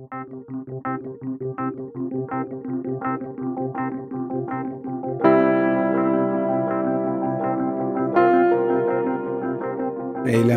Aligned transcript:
Eylem 0.00 0.16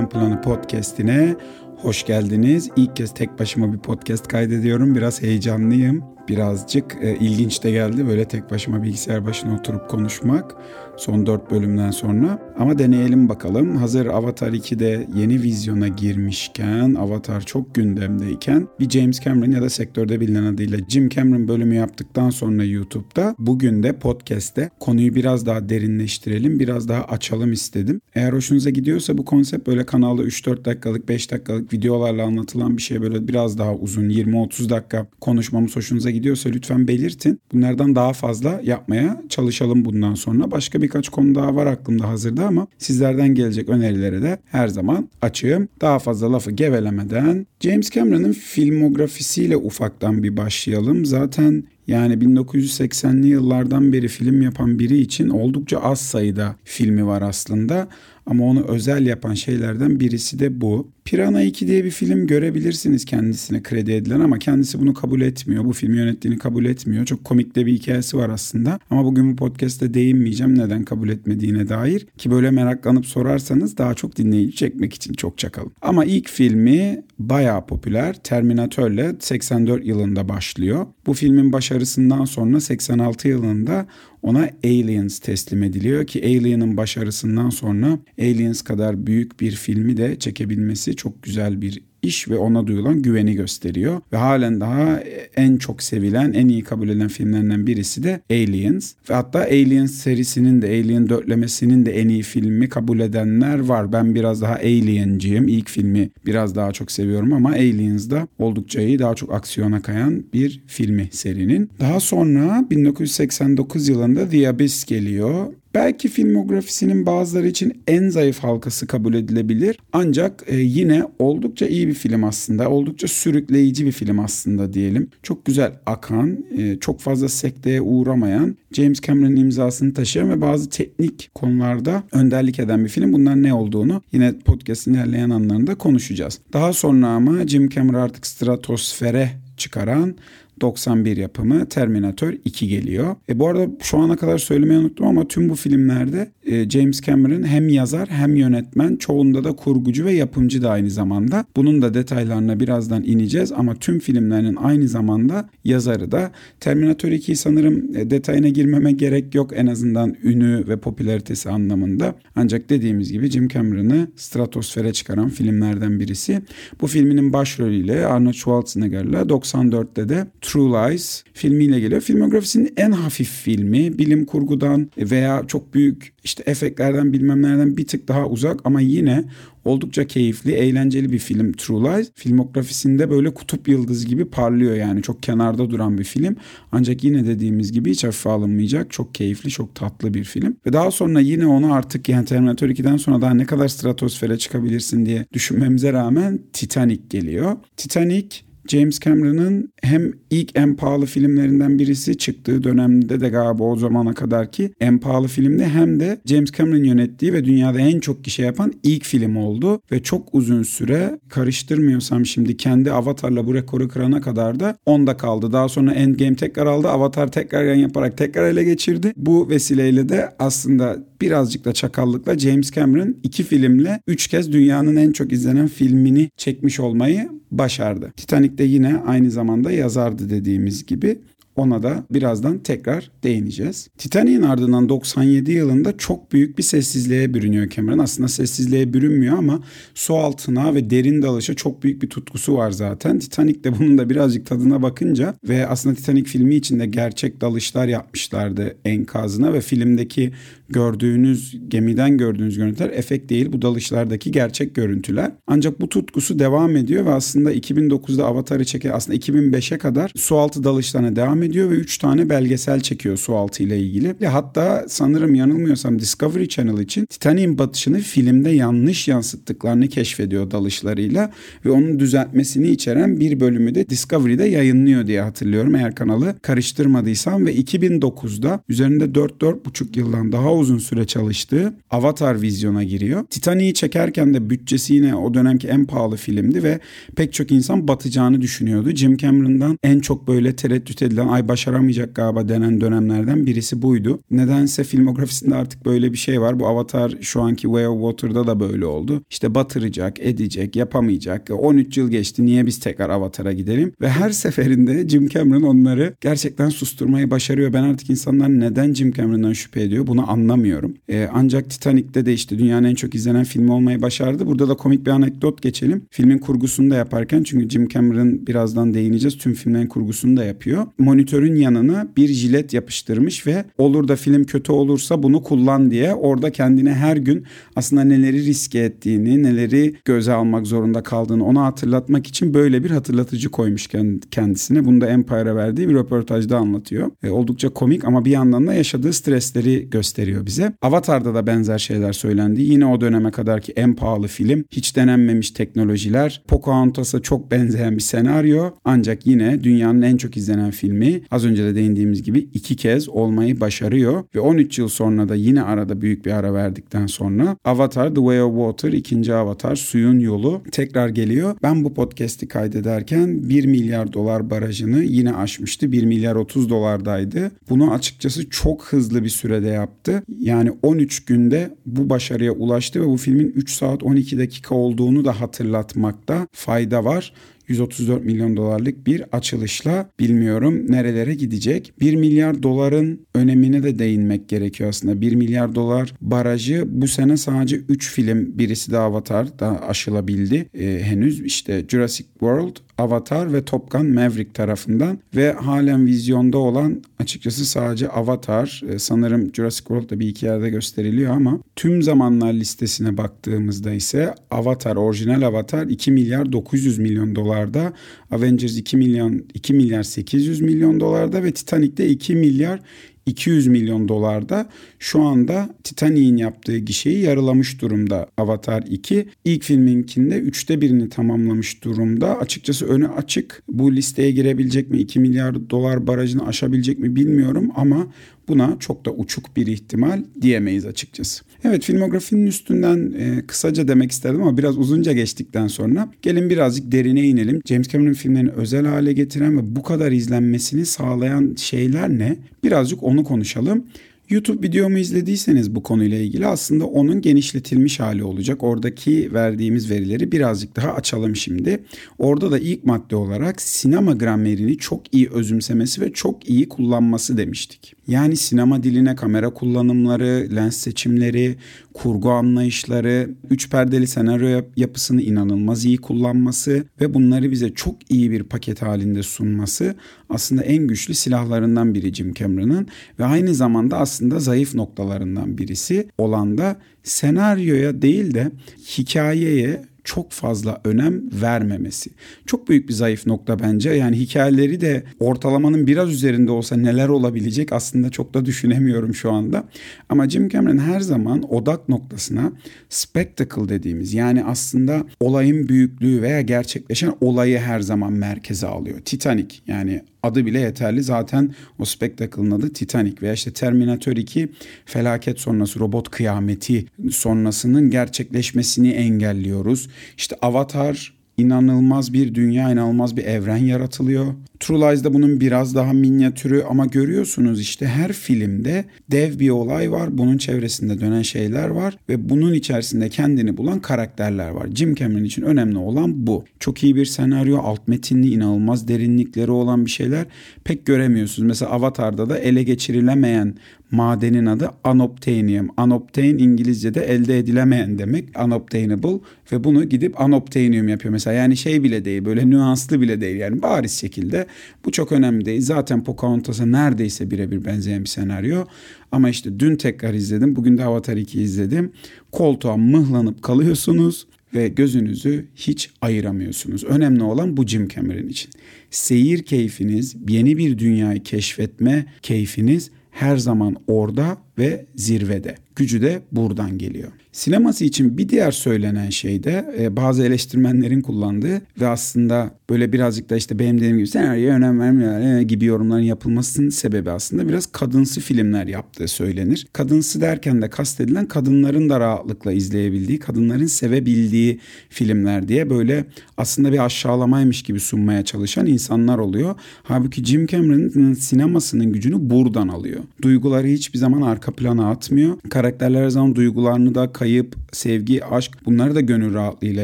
Planı 0.10 0.42
podcast'ine 0.42 1.36
hoş 1.78 2.06
geldiniz. 2.06 2.70
İlk 2.76 2.96
kez 2.96 3.14
tek 3.14 3.40
başıma 3.40 3.74
bir 3.74 3.79
podcast 3.79 4.28
kaydediyorum. 4.28 4.96
Biraz 4.96 5.21
heyecanlıyım 5.21 6.04
birazcık 6.30 6.98
e, 7.02 7.16
ilginç 7.16 7.64
de 7.64 7.71
geldi 7.71 8.08
böyle 8.08 8.26
tek 8.26 8.52
başıma 8.52 8.84
bilgisayar 8.84 9.26
başına 9.26 9.55
oturup 9.55 9.90
konuşmak 9.90 10.55
son 10.98 11.26
4 11.26 11.52
bölümden 11.52 11.92
sonra. 11.92 12.54
Ama 12.60 12.80
deneyelim 12.80 13.30
bakalım. 13.30 13.78
Hazır 13.78 14.05
Avatar 14.05 14.52
2'de 14.52 15.08
yeni 15.16 15.41
vizyona 15.41 15.88
girmişken, 15.88 16.94
Avatar 16.94 17.41
çok 17.41 17.76
gündemdeyken 17.76 18.68
bir 18.80 18.90
James 18.90 19.22
Cameron 19.22 19.52
ya 19.52 19.62
da 19.62 19.70
sektörde 19.70 20.20
bilinen 20.20 20.44
adıyla 20.44 20.80
Jim 20.88 21.09
Cameron 21.09 21.48
bölümü 21.48 21.76
yaptıktan 21.76 22.30
sonra 22.30 22.64
YouTube'da 22.64 23.36
bugün 23.40 23.84
de 23.84 23.94
podcast'te 23.94 24.70
konuyu 24.80 25.16
biraz 25.16 25.45
daha 25.45 25.70
derinleştirelim, 25.70 26.59
biraz 26.59 26.90
daha 26.90 27.03
açalım 27.03 27.52
istedim. 27.52 28.02
Eğer 28.16 28.34
hoşunuza 28.34 28.70
gidiyorsa 28.70 29.17
bu 29.17 29.26
konsept 29.26 29.67
böyle 29.67 29.86
kanalda 29.86 30.23
3-4 30.23 30.66
dakikalık, 30.66 31.09
5 31.09 31.31
dakikalık 31.31 31.73
videolarla 31.73 32.23
anlatılan 32.23 32.78
bir 32.78 32.81
şey 32.81 33.02
böyle 33.02 33.28
biraz 33.28 33.58
daha 33.58 33.76
uzun 33.76 34.09
20-30 34.09 34.70
dakika 34.70 35.08
konuşmamız 35.22 35.76
hoşunuza 35.76 36.12
gidiyorsa 36.13 36.49
lütfen 36.49 36.88
belirtin. 36.88 37.40
Bunlardan 37.53 37.95
daha 37.95 38.13
fazla 38.13 38.62
yapmaya 38.63 39.22
çalışalım 39.30 39.85
bundan 39.85 40.13
sonra. 40.13 40.52
Başka 40.52 40.81
birkaç 40.81 41.09
konu 41.09 41.36
daha 41.36 41.55
var 41.55 41.66
aklımda 41.66 42.08
hazırda 42.08 42.48
ama 42.48 42.67
sizlerden 42.77 43.36
gelecek 43.36 43.70
önerilere 43.70 44.22
de 44.22 44.38
her 44.45 44.67
zaman 44.67 45.09
açığım. 45.22 45.67
Daha 45.81 45.99
fazla 45.99 46.34
lafı 46.34 46.52
gevelemeden 46.52 47.48
James 47.59 47.91
Cameron'ın 47.91 48.31
filmografisiyle 48.31 49.58
ufaktan 49.58 50.23
bir 50.23 50.38
başlayalım. 50.38 51.05
Zaten 51.05 51.63
yani 51.88 52.14
1980'li 52.14 53.28
yıllardan 53.28 53.94
beri 53.94 54.08
film 54.08 54.41
yapan 54.41 54.80
biri 54.80 54.97
için 54.97 55.30
oldukça 55.30 55.78
az 55.78 56.02
sayıda 56.02 56.56
filmi 56.64 57.06
var 57.06 57.22
aslında. 57.22 57.88
Ama 58.25 58.45
onu 58.45 58.63
özel 58.67 59.05
yapan 59.05 59.33
şeylerden 59.33 59.99
birisi 59.99 60.39
de 60.39 60.61
bu. 60.61 60.88
Piranha 61.05 61.41
2 61.41 61.67
diye 61.67 61.83
bir 61.83 61.91
film 61.91 62.27
görebilirsiniz 62.27 63.05
kendisine 63.05 63.63
kredi 63.63 63.91
edilen 63.91 64.19
ama 64.19 64.39
kendisi 64.39 64.79
bunu 64.79 64.93
kabul 64.93 65.21
etmiyor. 65.21 65.66
Bu 65.66 65.73
filmi 65.73 65.97
yönettiğini 65.97 66.38
kabul 66.38 66.66
etmiyor. 66.66 67.05
Çok 67.05 67.23
komik 67.23 67.55
de 67.55 67.66
bir 67.66 67.73
hikayesi 67.73 68.17
var 68.17 68.29
aslında. 68.29 68.79
Ama 68.89 69.05
bugün 69.05 69.31
bu 69.31 69.35
podcast'te 69.35 69.94
değinmeyeceğim 69.94 70.59
neden 70.59 70.83
kabul 70.83 71.09
etmediğine 71.09 71.69
dair. 71.69 72.07
Ki 72.17 72.31
böyle 72.31 72.51
meraklanıp 72.51 73.05
sorarsanız 73.05 73.77
daha 73.77 73.94
çok 73.94 74.17
dinleyici 74.17 74.55
çekmek 74.55 74.94
için 74.94 75.13
çok 75.13 75.38
çakalım. 75.38 75.71
Ama 75.81 76.05
ilk 76.05 76.29
filmi 76.29 77.03
bayağı 77.19 77.66
popüler. 77.66 78.16
Terminator'le 78.23 79.16
84 79.19 79.85
yılında 79.85 80.29
başlıyor. 80.29 80.85
Bu 81.05 81.13
filmin 81.13 81.53
başarısından 81.53 82.25
sonra 82.25 82.59
86 82.59 83.27
yılında 83.27 83.88
ona 84.23 84.49
Aliens 84.63 85.19
teslim 85.19 85.63
ediliyor 85.63 86.07
ki 86.07 86.23
Alien'ın 86.23 86.77
başarısından 86.77 87.49
sonra 87.49 87.99
Aliens 88.19 88.61
kadar 88.61 89.07
büyük 89.07 89.39
bir 89.39 89.52
filmi 89.52 89.97
de 89.97 90.19
çekebilmesi 90.19 90.95
çok 90.95 91.23
güzel 91.23 91.61
bir 91.61 91.81
iş 92.04 92.30
ve 92.30 92.38
ona 92.38 92.68
duyulan 92.68 93.02
güveni 93.02 93.34
gösteriyor. 93.34 94.02
Ve 94.14 94.18
halen 94.18 94.59
daha 94.59 95.00
en 95.36 95.58
çok 95.58 95.84
sevilen, 95.84 96.34
en 96.34 96.48
iyi 96.48 96.64
kabul 96.64 96.90
edilen 96.90 97.08
filmlerinden 97.08 97.68
birisi 97.68 98.04
de 98.04 98.22
Aliens. 98.32 98.94
Ve 99.09 99.14
hatta 99.14 99.40
Aliens 99.40 99.92
serisinin 99.92 100.62
de, 100.62 100.68
Alien 100.68 101.09
dörtlemesinin 101.09 101.86
de 101.86 101.92
en 102.00 102.08
iyi 102.08 102.24
filmi 102.24 102.70
kabul 102.70 103.00
edenler 103.00 103.59
var. 103.59 103.94
Ben 103.94 104.16
biraz 104.16 104.42
daha 104.42 104.56
Alien'ciyim. 104.56 105.48
İlk 105.48 105.70
filmi 105.70 106.09
biraz 106.26 106.56
daha 106.56 106.72
çok 106.72 106.92
seviyorum 106.92 107.34
ama 107.34 107.50
Aliens 107.50 108.09
da 108.09 108.28
oldukça 108.40 108.81
iyi, 108.81 109.00
daha 109.00 109.16
çok 109.16 109.34
aksiyona 109.34 109.81
kayan 109.81 110.24
bir 110.34 110.64
filmi 110.68 111.09
serinin. 111.12 111.70
Daha 111.80 112.00
sonra 112.00 112.66
1989 112.70 113.88
yılında 113.88 114.30
The 114.30 114.50
Abyss 114.50 114.86
geliyor. 114.86 115.48
Belki 115.73 116.07
filmografisinin 116.07 117.05
bazıları 117.05 117.47
için 117.47 117.84
en 117.88 118.09
zayıf 118.09 118.39
halkası 118.39 118.88
kabul 118.88 119.13
edilebilir. 119.13 119.79
Ancak 119.94 120.44
e, 120.47 120.57
yine 120.57 121.03
oldukça 121.19 121.67
iyi 121.67 121.88
bir 121.88 121.94
film 121.94 122.23
aslında. 122.23 122.69
Oldukça 122.69 123.07
sürükleyici 123.07 123.85
bir 123.85 123.91
film 123.91 124.19
aslında 124.19 124.73
diyelim. 124.73 125.09
Çok 125.23 125.45
güzel 125.45 125.73
akan, 125.85 126.45
e, 126.57 126.79
çok 126.79 127.00
fazla 127.00 127.29
sekteye 127.29 127.81
uğramayan, 127.81 128.56
James 128.72 129.01
Cameron'ın 129.01 129.35
imzasını 129.35 129.94
taşıyan 129.94 130.29
ve 130.29 130.41
bazı 130.41 130.69
teknik 130.69 131.29
konularda 131.35 132.03
önderlik 132.12 132.59
eden 132.59 132.83
bir 132.83 132.89
film. 132.89 133.13
Bunlar 133.13 133.44
ne 133.44 133.53
olduğunu 133.53 134.01
yine 134.12 134.33
podcast'in 134.45 134.94
ilerleyen 134.94 135.29
anlarında 135.29 135.75
konuşacağız. 135.75 136.39
Daha 136.53 136.73
sonra 136.73 137.07
ama 137.07 137.47
Jim 137.47 137.69
Cameron 137.69 138.00
artık 138.00 138.28
stratosfere 138.28 139.29
çıkaran 139.57 140.16
91 140.63 141.18
yapımı 141.18 141.66
Terminator 141.66 142.34
2 142.46 142.68
geliyor. 142.68 143.16
E 143.29 143.40
bu 143.40 143.47
arada 143.47 143.68
şu 143.81 143.97
ana 143.97 144.16
kadar 144.16 144.38
söylemeyi 144.38 144.79
unuttum 144.79 145.07
ama 145.07 145.28
tüm 145.28 145.50
bu 145.50 145.56
filmlerde 145.56 146.31
e, 146.46 146.69
James 146.69 147.01
Cameron 147.01 147.44
hem 147.44 147.69
yazar 147.69 148.09
hem 148.09 148.35
yönetmen 148.35 148.96
çoğunda 148.96 149.44
da 149.44 149.51
kurgucu 149.51 150.06
ve 150.06 150.13
yapımcı 150.13 150.62
da 150.62 150.69
aynı 150.69 150.90
zamanda. 150.90 151.46
Bunun 151.56 151.81
da 151.81 151.94
detaylarına 151.94 152.59
birazdan 152.59 153.03
ineceğiz 153.03 153.51
ama 153.51 153.75
tüm 153.75 154.00
filmlerinin 154.00 154.56
aynı 154.56 154.88
zamanda 154.88 155.50
yazarı 155.63 156.12
da. 156.12 156.31
Terminator 156.59 157.09
2 157.09 157.35
sanırım 157.35 157.95
e, 157.95 158.09
detayına 158.09 158.47
girmeme 158.47 158.91
gerek 158.91 159.35
yok 159.35 159.51
en 159.56 159.68
azından 159.68 160.16
ünü 160.24 160.63
ve 160.68 160.78
popülaritesi 160.78 161.50
anlamında. 161.50 162.16
Ancak 162.35 162.69
dediğimiz 162.69 163.12
gibi 163.12 163.30
Jim 163.30 163.47
Cameron'ı 163.47 164.07
stratosfere 164.16 164.94
çıkaran 164.94 165.30
filmlerden 165.30 166.00
birisi. 166.00 166.41
Bu 166.81 166.88
filminin 166.88 167.34
başrolüyle 167.34 168.06
Arnold 168.06 168.34
Schwarzenegger'la 168.34 169.22
94'te 169.22 170.09
de 170.09 170.28
Lies 170.59 171.24
filmiyle 171.34 171.80
geliyor. 171.80 172.02
Filmografisinin 172.02 172.74
en 172.78 172.91
hafif 172.91 173.30
filmi 173.30 173.97
bilim 173.97 174.25
kurgudan 174.25 174.90
veya 174.97 175.44
çok 175.47 175.74
büyük 175.74 176.14
işte 176.24 176.44
efektlerden 176.46 177.14
bilmem 177.14 177.41
nereden 177.41 177.78
bir 177.78 177.88
tık 177.88 178.08
daha 178.08 178.28
uzak 178.28 178.59
ama 178.63 178.81
yine 178.81 179.24
oldukça 179.66 180.08
keyifli, 180.08 180.52
eğlenceli 180.52 181.12
bir 181.12 181.19
film 181.19 181.52
True 181.52 181.97
Lies. 181.97 182.12
Filmografisinde 182.16 183.09
böyle 183.09 183.34
kutup 183.34 183.68
yıldız 183.68 184.06
gibi 184.06 184.25
parlıyor 184.25 184.75
yani 184.75 185.02
çok 185.02 185.24
kenarda 185.24 185.69
duran 185.69 185.97
bir 185.97 186.03
film. 186.03 186.36
Ancak 186.72 187.03
yine 187.03 187.25
dediğimiz 187.25 187.72
gibi 187.72 187.92
hiç 187.92 188.03
hafife 188.03 188.30
alınmayacak 188.30 188.92
çok 188.92 189.16
keyifli, 189.16 189.50
çok 189.50 189.75
tatlı 189.75 190.13
bir 190.13 190.24
film. 190.24 190.56
Ve 190.66 190.74
daha 190.74 190.92
sonra 190.92 191.19
yine 191.19 191.47
onu 191.47 191.74
artık 191.74 192.09
yani 192.09 192.25
Terminator 192.25 192.69
2'den 192.69 192.97
sonra 192.97 193.22
daha 193.22 193.34
ne 193.34 193.46
kadar 193.46 193.68
stratosfere 193.68 194.38
çıkabilirsin 194.38 195.06
diye 195.06 195.25
düşünmemize 195.34 195.94
rağmen 195.94 196.40
Titanic 196.53 197.02
geliyor. 197.09 197.58
Titanic 197.78 198.53
James 198.68 199.00
Cameron'ın 199.00 199.74
hem 199.81 200.13
ilk 200.29 200.50
en 200.56 200.75
pahalı 200.75 201.06
filmlerinden 201.06 201.79
birisi 201.79 202.18
çıktığı 202.18 202.63
dönemde 202.63 203.19
de 203.22 203.29
galiba 203.29 203.63
o 203.63 203.75
zamana 203.75 204.13
kadar 204.13 204.51
ki 204.51 204.72
en 204.79 205.00
pahalı 205.00 205.28
filmde 205.28 205.66
hem 205.66 206.00
de 206.00 206.22
James 206.25 206.51
Cameron 206.51 206.84
yönettiği 206.84 207.34
ve 207.34 207.46
dünyada 207.46 207.79
en 207.79 208.00
çok 208.00 208.24
kişi 208.24 208.41
yapan 208.41 208.74
ilk 208.84 209.06
film 209.06 209.35
oldu 209.35 209.81
ve 209.91 210.03
çok 210.03 210.34
uzun 210.34 210.63
süre 210.63 211.19
karıştırmıyorsam 211.29 212.25
şimdi 212.25 212.57
kendi 212.57 212.91
Avatar'la 212.91 213.47
bu 213.47 213.53
rekoru 213.53 213.88
kırana 213.88 214.22
kadar 214.22 214.59
da 214.59 214.78
onda 214.85 215.18
kaldı. 215.18 215.51
Daha 215.51 215.69
sonra 215.69 215.94
Endgame 215.94 216.35
tekrar 216.35 216.66
aldı. 216.66 216.88
Avatar 216.90 217.31
tekrar 217.31 217.74
yaparak 217.74 218.18
tekrar 218.18 218.51
ele 218.51 218.63
geçirdi. 218.63 219.13
Bu 219.18 219.50
vesileyle 219.50 220.09
de 220.09 220.30
aslında 220.40 220.97
birazcık 221.23 221.66
da 221.66 221.73
çakallıkla 221.73 222.38
James 222.38 222.72
Cameron 222.72 223.16
iki 223.23 223.44
filmle 223.44 224.01
üç 224.07 224.28
kez 224.28 224.51
dünyanın 224.51 224.95
en 224.95 225.11
çok 225.11 225.31
izlenen 225.31 225.67
filmini 225.67 226.29
çekmiş 226.38 226.79
olmayı 226.79 227.29
başardı. 227.51 228.13
Titanic 228.17 228.57
de 228.57 228.63
yine 228.63 228.97
aynı 228.97 229.31
zamanda 229.31 229.72
yazardı 229.72 230.29
dediğimiz 230.29 230.85
gibi. 230.85 231.19
Ona 231.56 231.84
da 231.84 232.06
birazdan 232.12 232.59
tekrar 232.59 233.12
değineceğiz. 233.24 233.88
Titanic'in 233.97 234.41
ardından 234.41 234.90
97 234.90 235.52
yılında 235.52 235.97
çok 235.97 236.31
büyük 236.31 236.58
bir 236.58 236.64
sessizliğe 236.64 237.34
bürünüyor 237.34 237.69
Cameron. 237.69 237.97
Aslında 237.97 238.28
sessizliğe 238.28 238.94
bürünmüyor 238.94 239.38
ama 239.38 239.63
su 239.96 240.16
altına 240.16 240.75
ve 240.75 240.90
derin 240.90 241.22
dalışa 241.22 241.53
çok 241.53 241.84
büyük 241.84 242.02
bir 242.02 242.09
tutkusu 242.09 242.58
var 242.58 242.72
zaten. 242.72 243.19
Titanic 243.19 243.63
de 243.63 243.80
bunun 243.80 243.97
da 243.97 244.09
birazcık 244.09 244.46
tadına 244.46 244.81
bakınca 244.81 245.36
ve 245.50 245.68
aslında 245.68 245.95
Titanic 245.95 246.30
filmi 246.30 246.56
içinde 246.56 246.86
gerçek 246.86 247.42
dalışlar 247.42 247.88
yapmışlardı 247.88 248.77
enkazına 248.86 249.54
ve 249.54 249.62
filmdeki 249.62 250.31
gördüğünüz 250.69 251.60
gemiden 251.68 252.18
gördüğünüz 252.18 252.57
görüntüler 252.57 252.89
efekt 252.89 253.30
değil 253.30 253.54
bu 253.54 253.62
dalışlardaki 253.62 254.31
gerçek 254.31 254.75
görüntüler. 254.75 255.31
Ancak 255.48 255.81
bu 255.81 255.89
tutkusu 255.89 256.39
devam 256.39 256.75
ediyor 256.75 257.06
ve 257.06 257.12
aslında 257.12 257.54
2009'da 257.54 258.25
Avatar'ı 258.25 258.66
çeken 258.66 258.92
aslında 258.92 259.18
2005'e 259.18 259.77
kadar 259.77 260.12
su 260.16 260.38
altı 260.38 260.63
dalışlarına 260.63 261.16
devam 261.16 261.43
devam 261.44 261.51
ediyor 261.51 261.69
ve 261.69 261.75
3 261.75 261.98
tane 261.98 262.30
belgesel 262.30 262.80
çekiyor 262.80 263.18
su 263.18 263.36
altı 263.36 263.63
ile 263.63 263.80
ilgili. 263.80 264.28
Hatta 264.28 264.86
sanırım 264.88 265.36
yanılmıyorsam 265.36 266.00
Discovery 266.00 266.48
Channel 266.48 266.78
için 266.78 267.06
Titanic'in 267.06 267.57
batışını 267.57 268.00
filmde 268.00 268.50
yanlış 268.50 269.07
yansıttıklarını 269.07 269.88
keşfediyor 269.88 270.51
dalışlarıyla 270.51 271.31
ve 271.66 271.72
onun 271.72 272.00
düzeltmesini 272.00 272.69
içeren 272.69 273.19
bir 273.19 273.40
bölümü 273.40 273.75
de 273.75 273.90
Discovery'de 273.90 274.44
yayınlıyor 274.44 275.07
diye 275.07 275.22
hatırlıyorum 275.22 275.75
eğer 275.75 275.95
kanalı 275.95 276.36
karıştırmadıysam 276.42 277.46
ve 277.46 277.56
2009'da 277.56 278.63
üzerinde 278.69 279.06
4-4,5 279.06 280.00
yıldan 280.00 280.31
daha 280.31 280.54
uzun 280.54 280.78
süre 280.78 281.06
çalıştığı 281.06 281.74
Avatar 281.89 282.42
vizyona 282.42 282.84
giriyor. 282.84 283.25
Titanic'i 283.30 283.74
çekerken 283.74 284.34
de 284.34 284.50
bütçesi 284.50 284.94
yine 284.94 285.16
o 285.16 285.34
dönemki 285.34 285.68
en 285.68 285.86
pahalı 285.86 286.16
filmdi 286.16 286.63
ve 286.63 286.80
pek 287.16 287.34
çok 287.34 287.51
insan 287.51 287.88
batacağını 287.88 288.42
düşünüyordu. 288.42 288.89
Jim 288.89 289.18
Cameron'dan 289.18 289.78
en 289.84 290.00
çok 290.00 290.28
böyle 290.28 290.56
tereddüt 290.56 291.01
edilen 291.01 291.28
ay 291.33 291.47
başaramayacak 291.47 292.15
galiba 292.15 292.50
denen 292.50 292.81
dönemlerden 292.81 293.45
birisi 293.45 293.81
buydu. 293.81 294.19
Nedense 294.31 294.83
filmografisinde 294.83 295.56
artık 295.56 295.85
böyle 295.85 296.12
bir 296.12 296.18
şey 296.18 296.41
var. 296.41 296.59
Bu 296.59 296.68
Avatar 296.68 297.13
şu 297.21 297.41
anki 297.41 297.62
Way 297.62 297.88
of 297.88 298.01
Water'da 298.01 298.47
da 298.47 298.59
böyle 298.59 298.85
oldu. 298.85 299.21
İşte 299.30 299.56
batıracak, 299.56 300.19
edecek, 300.19 300.75
yapamayacak. 300.75 301.50
13 301.51 301.97
yıl 301.97 302.09
geçti 302.09 302.45
niye 302.45 302.65
biz 302.65 302.80
tekrar 302.80 303.09
Avatar'a 303.09 303.51
gidelim? 303.51 303.94
Ve 304.01 304.09
her 304.09 304.30
seferinde 304.44 305.09
Jim 305.09 305.27
Cameron 305.27 305.62
onları 305.62 306.13
gerçekten 306.21 306.69
susturmayı 306.69 307.31
başarıyor. 307.31 307.74
Ben 307.74 307.83
artık 307.83 308.09
insanlar 308.09 308.50
neden 308.50 308.94
Jim 308.94 309.12
Cameron'dan 309.12 309.53
şüphe 309.53 309.81
ediyor 309.81 310.07
bunu 310.07 310.31
anlamıyorum. 310.31 310.94
Ee, 311.09 311.29
ancak 311.33 311.69
Titanic'te 311.69 312.25
de 312.25 312.33
işte 312.33 312.59
dünyanın 312.59 312.88
en 312.88 312.95
çok 312.95 313.15
izlenen 313.15 313.44
filmi 313.44 313.71
olmayı 313.71 314.01
başardı. 314.01 314.47
Burada 314.47 314.69
da 314.69 314.74
komik 314.74 315.06
bir 315.06 315.12
anekdot 315.12 315.62
geçelim. 315.62 316.06
Filmin 316.12 316.38
kurgusunu 316.38 316.91
da 316.91 316.95
yaparken 316.95 317.44
çünkü 317.44 317.69
Jim 317.69 317.88
Cameron 317.88 318.47
birazdan 318.47 318.94
değineceğiz. 318.94 319.38
Tüm 319.38 319.53
filmlerin 319.53 319.88
kurgusunu 319.88 320.38
da 320.38 320.44
yapıyor. 320.44 320.88
Monitörün 321.24 321.56
yanına 321.56 322.08
bir 322.18 322.28
jilet 322.28 322.74
yapıştırmış 322.74 323.48
ve 323.48 323.66
olur 323.78 324.08
da 324.08 324.16
film 324.16 324.44
kötü 324.44 324.72
olursa 324.72 325.24
bunu 325.24 325.44
kullan 325.44 325.92
diye 325.92 326.14
orada 326.14 326.52
kendine 326.52 326.94
her 326.94 327.18
gün 327.18 327.44
aslında 327.75 328.04
neleri 328.04 328.46
riske 328.46 328.80
ettiğini, 328.80 329.44
neleri 329.44 329.96
göze 330.06 330.34
almak 330.34 330.68
zorunda 330.68 331.04
kaldığını 331.04 331.46
ona 331.46 331.66
hatırlatmak 331.66 332.28
için 332.28 332.54
böyle 332.54 332.84
bir 332.84 332.92
hatırlatıcı 332.92 333.50
koymuş 333.50 333.88
kendisine. 334.31 334.86
Bunu 334.86 335.02
da 335.02 335.08
Empire'a 335.08 335.56
verdiği 335.56 335.90
bir 335.90 335.94
röportajda 335.94 336.58
anlatıyor. 336.58 337.12
E, 337.24 337.30
oldukça 337.30 337.70
komik 337.70 338.06
ama 338.06 338.25
bir 338.25 338.31
yandan 338.31 338.68
da 338.68 338.74
yaşadığı 338.74 339.14
stresleri 339.14 339.90
gösteriyor 339.90 340.46
bize. 340.46 340.74
Avatar'da 340.81 341.36
da 341.36 341.48
benzer 341.48 341.78
şeyler 341.78 342.14
söylendi. 342.14 342.62
Yine 342.62 342.86
o 342.86 343.02
döneme 343.02 343.31
kadarki 343.31 343.72
en 343.72 343.96
pahalı 343.96 344.28
film. 344.28 344.66
Hiç 344.72 344.96
denenmemiş 344.96 345.52
teknolojiler. 345.52 346.44
Pocahontas'a 346.48 347.20
çok 347.20 347.52
benzeyen 347.52 347.96
bir 347.96 348.02
senaryo. 348.02 348.72
Ancak 348.86 349.28
yine 349.28 349.64
dünyanın 349.64 350.02
en 350.02 350.18
çok 350.18 350.38
izlenen 350.38 350.72
filmi. 350.72 351.12
Az 351.31 351.45
önce 351.45 351.63
de 351.63 351.75
değindiğimiz 351.75 352.24
gibi 352.24 352.39
iki 352.39 352.75
kez 352.75 353.10
olmayı 353.10 353.60
başarıyor. 353.60 354.24
Ve 354.36 354.39
13 354.39 354.80
yıl 354.80 354.88
sonra 354.88 355.30
da 355.30 355.36
yine 355.36 355.63
arada 355.63 356.01
büyük 356.01 356.25
bir 356.25 356.31
ara 356.31 356.54
verdikten 356.54 357.07
sonra 357.07 357.57
Avatar 357.65 358.10
The 358.10 358.15
Way 358.15 358.42
of 358.42 358.56
Water 358.56 358.98
ikinci 358.98 359.33
Avatar 359.33 359.75
Suyun 359.75 360.19
Yolu 360.19 360.62
tekrar 360.71 361.10
geliyor. 361.10 361.56
Ben 361.63 361.83
bu 361.83 361.94
podcast'i 361.94 362.48
kaydederken 362.48 363.50
1 363.50 363.65
milyar 363.65 364.13
dolar 364.13 364.50
barajını 364.50 365.04
yine 365.04 365.33
aşmıştı. 365.33 365.92
1 365.92 366.04
milyar 366.04 366.36
30 366.36 366.69
dolardaydı. 366.69 367.51
Bunu 367.69 367.94
açıkçası 367.94 368.50
çok 368.50 368.86
hızlı 368.86 369.24
bir 369.24 369.30
sürede 369.30 369.68
yaptı. 369.68 370.24
Yani 370.39 370.71
13 370.81 371.25
günde 371.25 371.75
bu 371.86 372.10
başarıya 372.10 372.51
ulaştı 372.51 373.01
ve 373.01 373.07
bu 373.07 373.18
filmin 373.18 373.51
3 373.56 373.71
saat 373.71 374.04
12 374.04 374.38
dakika 374.38 374.75
olduğunu 374.75 375.25
da 375.25 375.42
hatırlatmakta 375.42 376.48
fayda 376.51 377.06
var. 377.06 377.33
134 377.68 378.25
milyon 378.25 378.57
dolarlık 378.57 379.07
bir 379.07 379.24
açılışla 379.31 380.10
bilmiyorum 380.19 380.92
nerelere 380.92 381.33
gidecek. 381.33 381.94
1 382.00 382.15
milyar 382.15 382.63
doların 382.63 383.19
önemine 383.36 383.83
de 383.83 384.00
değinmek 384.00 384.50
gerekiyor 384.50 384.89
aslında. 384.89 385.21
1 385.21 385.36
milyar 385.36 385.75
dolar 385.75 386.13
barajı 386.21 386.83
bu 386.88 387.07
sene 387.07 387.38
sadece 387.38 387.75
3 387.75 388.12
film 388.12 388.57
birisi 388.57 388.92
de 388.92 388.98
Avatar 388.98 389.60
da 389.60 389.88
aşılabildi. 389.88 390.69
Ee, 390.74 391.00
henüz 391.04 391.42
işte 391.42 391.86
Jurassic 391.89 392.30
World, 392.30 392.75
Avatar 392.98 393.54
ve 393.54 393.65
Top 393.65 393.92
Gun 393.92 394.13
Maverick 394.13 394.54
tarafından 394.54 395.19
ve 395.36 395.54
halen 395.54 396.06
vizyonda 396.06 396.57
olan 396.57 397.01
açıkçası 397.19 397.65
sadece 397.65 398.10
Avatar 398.10 398.81
e, 398.89 399.00
sanırım 399.00 399.51
Jurassic 399.56 399.88
World'da 399.88 400.19
bir 400.19 400.27
iki 400.27 400.45
yerde 400.45 400.69
gösteriliyor 400.69 401.36
ama 401.36 401.60
tüm 401.75 402.01
zamanlar 402.01 402.54
listesine 402.54 403.18
baktığımızda 403.18 403.92
ise 403.92 404.33
Avatar 404.51 404.95
orijinal 404.95 405.42
Avatar 405.42 405.88
2 405.88 406.12
milyar 406.12 406.51
900 406.51 407.00
milyon 407.00 407.36
dolarda 407.53 407.94
Avengers 408.31 408.77
2 408.77 408.97
milyon 408.97 409.45
2 409.53 409.73
milyar 409.73 410.03
800 410.03 410.61
milyon 410.61 411.00
dolarda 411.00 411.44
ve 411.44 411.51
Titanic'te 411.51 412.07
2 412.07 412.35
milyar 412.35 412.79
200 413.25 413.67
milyon 413.67 414.07
dolarda 414.07 414.69
şu 415.00 415.21
anda 415.21 415.69
Titanic'in 415.83 416.38
yaptığı 416.38 416.77
gişeyi 416.77 417.19
yarılamış 417.19 417.81
durumda 417.81 418.27
Avatar 418.38 418.83
2. 418.89 419.27
İlk 419.45 419.63
filminkinde 419.63 420.39
üçte 420.39 420.81
birini 420.81 421.09
tamamlamış 421.09 421.83
durumda. 421.83 422.39
Açıkçası 422.39 422.85
önü 422.85 423.07
açık. 423.07 423.63
Bu 423.67 423.95
listeye 423.95 424.31
girebilecek 424.31 424.89
mi? 424.89 425.00
2 425.00 425.19
milyar 425.19 425.69
dolar 425.69 426.07
barajını 426.07 426.47
aşabilecek 426.47 427.00
mi 427.00 427.15
bilmiyorum 427.15 427.71
ama 427.75 428.07
Buna 428.48 428.78
çok 428.80 429.06
da 429.06 429.12
uçuk 429.12 429.57
bir 429.57 429.68
ihtimal 429.68 430.24
diyemeyiz 430.42 430.86
açıkçası. 430.86 431.44
Evet 431.63 431.84
filmografinin 431.84 432.48
üstünden 432.48 433.13
e, 433.18 433.42
kısaca 433.48 433.88
demek 433.88 434.12
isterdim 434.12 434.42
ama 434.42 434.57
biraz 434.57 434.78
uzunca 434.78 435.12
geçtikten 435.12 435.68
sonra 435.68 436.12
gelin 436.22 436.50
birazcık 436.50 436.92
derine 436.92 437.24
inelim. 437.24 437.62
James 437.66 437.90
Cameron 437.90 438.13
filmlerini 438.13 438.51
özel 438.51 438.86
hale 438.86 439.13
getiren 439.13 439.57
ve 439.57 439.75
bu 439.75 439.84
kadar 439.84 440.12
izlenmesini 440.12 440.86
sağlayan 440.86 441.56
şeyler 441.57 442.10
ne? 442.10 442.38
Birazcık 442.63 443.04
onu 443.04 443.24
konuşalım. 443.24 443.84
YouTube 444.30 444.68
videomu 444.68 444.98
izlediyseniz 444.98 445.75
bu 445.75 445.84
konuyla 445.84 446.18
ilgili 446.18 446.48
aslında 446.48 446.86
onun 446.86 447.22
genişletilmiş 447.22 448.00
hali 448.00 448.24
olacak. 448.24 448.63
Oradaki 448.63 449.34
verdiğimiz 449.34 449.92
verileri 449.92 450.31
birazcık 450.31 450.75
daha 450.75 450.94
açalım 450.94 451.36
şimdi. 451.36 451.84
Orada 452.18 452.51
da 452.51 452.60
ilk 452.60 452.86
madde 452.86 453.16
olarak 453.16 453.62
sinema 453.62 454.13
gramerini 454.13 454.78
çok 454.78 455.16
iyi 455.16 455.30
özümsemesi 455.30 456.01
ve 456.01 456.13
çok 456.13 456.50
iyi 456.50 456.69
kullanması 456.69 457.38
demiştik. 457.38 457.96
Yani 458.07 458.38
sinema 458.38 458.83
diline 458.83 459.15
kamera 459.15 459.50
kullanımları, 459.50 460.47
lens 460.55 460.77
seçimleri, 460.77 461.55
kurgu 461.94 462.31
anlayışları, 462.31 463.29
üç 463.50 463.69
perdeli 463.69 464.07
senaryo 464.07 464.61
yapısını 464.75 465.21
inanılmaz 465.21 465.85
iyi 465.85 465.97
kullanması 465.97 466.85
ve 467.01 467.13
bunları 467.13 467.51
bize 467.51 467.73
çok 467.73 467.95
iyi 468.11 468.31
bir 468.31 468.44
paket 468.44 468.81
halinde 468.81 469.23
sunması 469.23 469.95
aslında 470.29 470.63
en 470.63 470.88
güçlü 470.88 471.13
silahlarından 471.13 471.94
biri 471.94 472.13
Jim 472.13 472.33
Cameron'ın 472.33 472.88
ve 473.19 473.25
aynı 473.25 473.53
zamanda 473.53 473.97
aslında 473.97 474.39
zayıf 474.39 474.75
noktalarından 474.75 475.57
birisi 475.57 476.07
olan 476.17 476.57
da 476.57 476.77
senaryoya 477.03 478.01
değil 478.01 478.33
de 478.33 478.51
hikayeye 478.97 479.93
çok 480.03 480.31
fazla 480.31 480.81
önem 480.83 481.21
vermemesi. 481.41 482.09
Çok 482.45 482.69
büyük 482.69 482.89
bir 482.89 482.94
zayıf 482.94 483.27
nokta 483.27 483.59
bence. 483.59 483.89
Yani 483.89 484.19
hikayeleri 484.19 484.81
de 484.81 485.03
ortalamanın 485.19 485.88
biraz 485.88 486.11
üzerinde 486.11 486.51
olsa 486.51 486.75
neler 486.75 487.07
olabilecek 487.07 487.73
aslında 487.73 488.09
çok 488.09 488.33
da 488.33 488.45
düşünemiyorum 488.45 489.15
şu 489.15 489.31
anda. 489.31 489.63
Ama 490.09 490.29
Jim 490.29 490.50
Cameron 490.50 490.77
her 490.77 491.00
zaman 491.00 491.53
odak 491.53 491.89
noktasına 491.89 492.51
spectacle 492.89 493.69
dediğimiz 493.69 494.13
yani 494.13 494.44
aslında 494.44 495.05
olayın 495.19 495.69
büyüklüğü 495.69 496.21
veya 496.21 496.41
gerçekleşen 496.41 497.13
olayı 497.21 497.57
her 497.57 497.79
zaman 497.79 498.13
merkeze 498.13 498.67
alıyor. 498.67 499.00
Titanic 499.00 499.55
yani 499.67 500.01
adı 500.23 500.45
bile 500.45 500.59
yeterli. 500.59 501.03
Zaten 501.03 501.53
o 501.79 501.86
spektakılın 501.86 502.51
adı 502.51 502.74
Titanic 502.74 503.22
veya 503.22 503.33
işte 503.33 503.53
Terminator 503.53 504.12
2 504.12 504.50
felaket 504.86 505.39
sonrası 505.39 505.79
robot 505.79 506.10
kıyameti 506.10 506.86
sonrasının 507.12 507.89
gerçekleşmesini 507.89 508.91
engelliyoruz. 508.91 509.89
İşte 510.17 510.35
Avatar 510.41 511.13
inanılmaz 511.38 512.13
bir 512.13 512.35
dünya, 512.35 512.71
inanılmaz 512.71 513.17
bir 513.17 513.23
evren 513.23 513.57
yaratılıyor. 513.57 514.33
True 514.63 514.79
Lies'da 514.79 515.13
bunun 515.13 515.39
biraz 515.39 515.75
daha 515.75 515.93
minyatürü 515.93 516.63
ama 516.70 516.86
görüyorsunuz 516.86 517.62
işte 517.62 517.88
her 517.88 518.13
filmde 518.13 518.86
dev 519.12 519.39
bir 519.39 519.50
olay 519.50 519.91
var. 519.91 520.17
Bunun 520.17 520.38
çevresinde 520.38 521.00
dönen 521.00 521.22
şeyler 521.22 521.70
var 521.70 521.98
ve 522.10 522.29
bunun 522.29 522.53
içerisinde 522.53 523.10
kendini 523.10 523.58
bulan 523.58 523.79
karakterler 523.79 524.50
var. 524.50 524.67
Jim 524.75 524.96
Cameron 524.96 525.24
için 525.24 525.41
önemli 525.41 525.77
olan 525.77 526.27
bu. 526.27 526.46
Çok 526.60 526.84
iyi 526.84 526.96
bir 526.96 527.05
senaryo, 527.05 527.58
alt 527.58 527.88
metinli, 527.88 528.34
inanılmaz 528.34 528.88
derinlikleri 528.88 529.51
olan 529.51 529.86
bir 529.86 529.91
şeyler 529.91 530.25
pek 530.63 530.86
göremiyorsunuz. 530.86 531.48
Mesela 531.48 531.72
Avatar'da 531.72 532.29
da 532.29 532.38
ele 532.38 532.63
geçirilemeyen 532.63 533.55
madenin 533.93 534.46
adı 534.46 534.72
unobtainium. 534.86 535.70
Unobtain 535.77 536.38
İngilizce'de 536.38 537.01
elde 537.05 537.39
edilemeyen 537.39 538.00
demek. 538.00 538.39
Unobtainable 538.46 539.20
ve 539.51 539.63
bunu 539.63 539.84
gidip 539.84 540.22
unobtainium 540.22 540.88
yapıyor 540.88 541.12
mesela. 541.12 541.34
Yani 541.34 541.58
şey 541.58 541.84
bile 541.84 542.05
değil 542.05 542.25
böyle 542.25 542.50
nüanslı 542.50 543.01
bile 543.01 543.22
değil 543.22 543.36
yani 543.36 543.62
bariz 543.62 543.91
şekilde 543.91 544.48
bu 544.86 544.91
çok 544.91 545.12
önemli 545.12 545.45
değil. 545.45 545.62
Zaten 545.62 546.03
Pocahontas'a 546.03 546.65
neredeyse 546.65 547.31
birebir 547.31 547.65
benzeyen 547.65 548.03
bir 548.03 548.10
senaryo. 548.10 548.65
Ama 549.12 549.29
işte 549.29 549.60
dün 549.60 549.75
tekrar 549.75 550.13
izledim. 550.13 550.55
Bugün 550.55 550.77
de 550.77 550.83
Avatar 550.83 551.17
2 551.17 551.41
izledim. 551.41 551.91
Koltuğa 552.31 552.77
mıhlanıp 552.77 553.41
kalıyorsunuz 553.41 554.27
ve 554.53 554.67
gözünüzü 554.67 555.45
hiç 555.55 555.89
ayıramıyorsunuz. 556.01 556.83
Önemli 556.83 557.24
olan 557.24 557.57
bu 557.57 557.67
Jim 557.67 557.88
Cameron 557.88 558.27
için. 558.27 558.51
Seyir 558.91 559.43
keyfiniz, 559.43 560.15
yeni 560.29 560.57
bir 560.57 560.77
dünyayı 560.77 561.24
keşfetme 561.24 562.05
keyfiniz 562.22 562.91
her 563.12 563.38
zaman 563.38 563.75
orada 563.88 564.38
ve 564.57 564.86
zirvede. 564.95 565.55
Gücü 565.75 566.01
de 566.01 566.22
buradan 566.32 566.77
geliyor. 566.77 567.12
Sineması 567.32 567.86
için 567.86 568.18
bir 568.18 568.30
diğer 568.30 568.51
söylenen 568.51 569.10
şey 569.10 569.44
de 569.44 569.75
e, 569.80 569.96
bazı 569.96 570.24
eleştirmenlerin 570.24 571.01
kullandığı 571.01 571.62
ve 571.82 571.88
aslında 571.88 572.51
böyle 572.70 572.94
birazcık 572.94 573.30
da 573.30 573.36
işte 573.36 573.60
benim 573.60 573.77
dediğim 573.77 573.98
gibi 573.98 574.08
senaryoya 574.08 574.56
önem 574.56 574.80
vermiyor 574.80 575.39
e, 575.39 575.44
gibi 575.44 575.65
yorumların 575.65 576.03
yapılmasının 576.03 576.70
sebebi 576.70 577.12
aslında 577.12 577.50
biraz 577.50 577.65
kadınsı 577.65 578.22
filmler 578.22 578.68
yaptığı 578.68 579.08
söylenir. 579.08 579.68
Kadınsı 579.74 580.22
derken 580.22 580.62
de 580.62 580.70
kastedilen 580.70 581.27
kadınların 581.27 581.89
da 581.89 582.00
rahatlıkla 582.00 582.51
izleyebildiği, 582.51 583.20
kadınların 583.20 583.65
sevebildiği 583.65 584.60
filmler 584.89 585.48
diye 585.48 585.70
böyle 585.70 586.06
aslında 586.38 586.72
bir 586.72 586.86
aşağılamaymış 586.86 587.63
gibi 587.63 587.80
sunmaya 587.80 588.25
çalışan 588.25 588.65
insanlar 588.65 589.18
oluyor. 589.18 589.56
Halbuki 589.84 590.25
Jim 590.25 590.48
Cameron'ın 590.48 591.13
sinemasının 591.13 591.94
gücünü 591.94 592.30
buradan 592.30 592.68
alıyor. 592.68 593.00
Duyguları 593.22 593.68
hiçbir 593.68 594.00
zaman 594.00 594.22
arka 594.22 594.51
plana 594.51 594.89
atmıyor. 594.89 595.38
Karakterler 595.63 596.03
her 596.03 596.10
zaman 596.10 596.36
duygularını 596.36 596.96
da 596.96 597.13
kayıp, 597.13 597.55
sevgi, 597.72 598.25
aşk 598.25 598.51
bunları 598.65 598.96
da 598.96 599.01
gönül 599.01 599.34
rahatlığıyla 599.34 599.84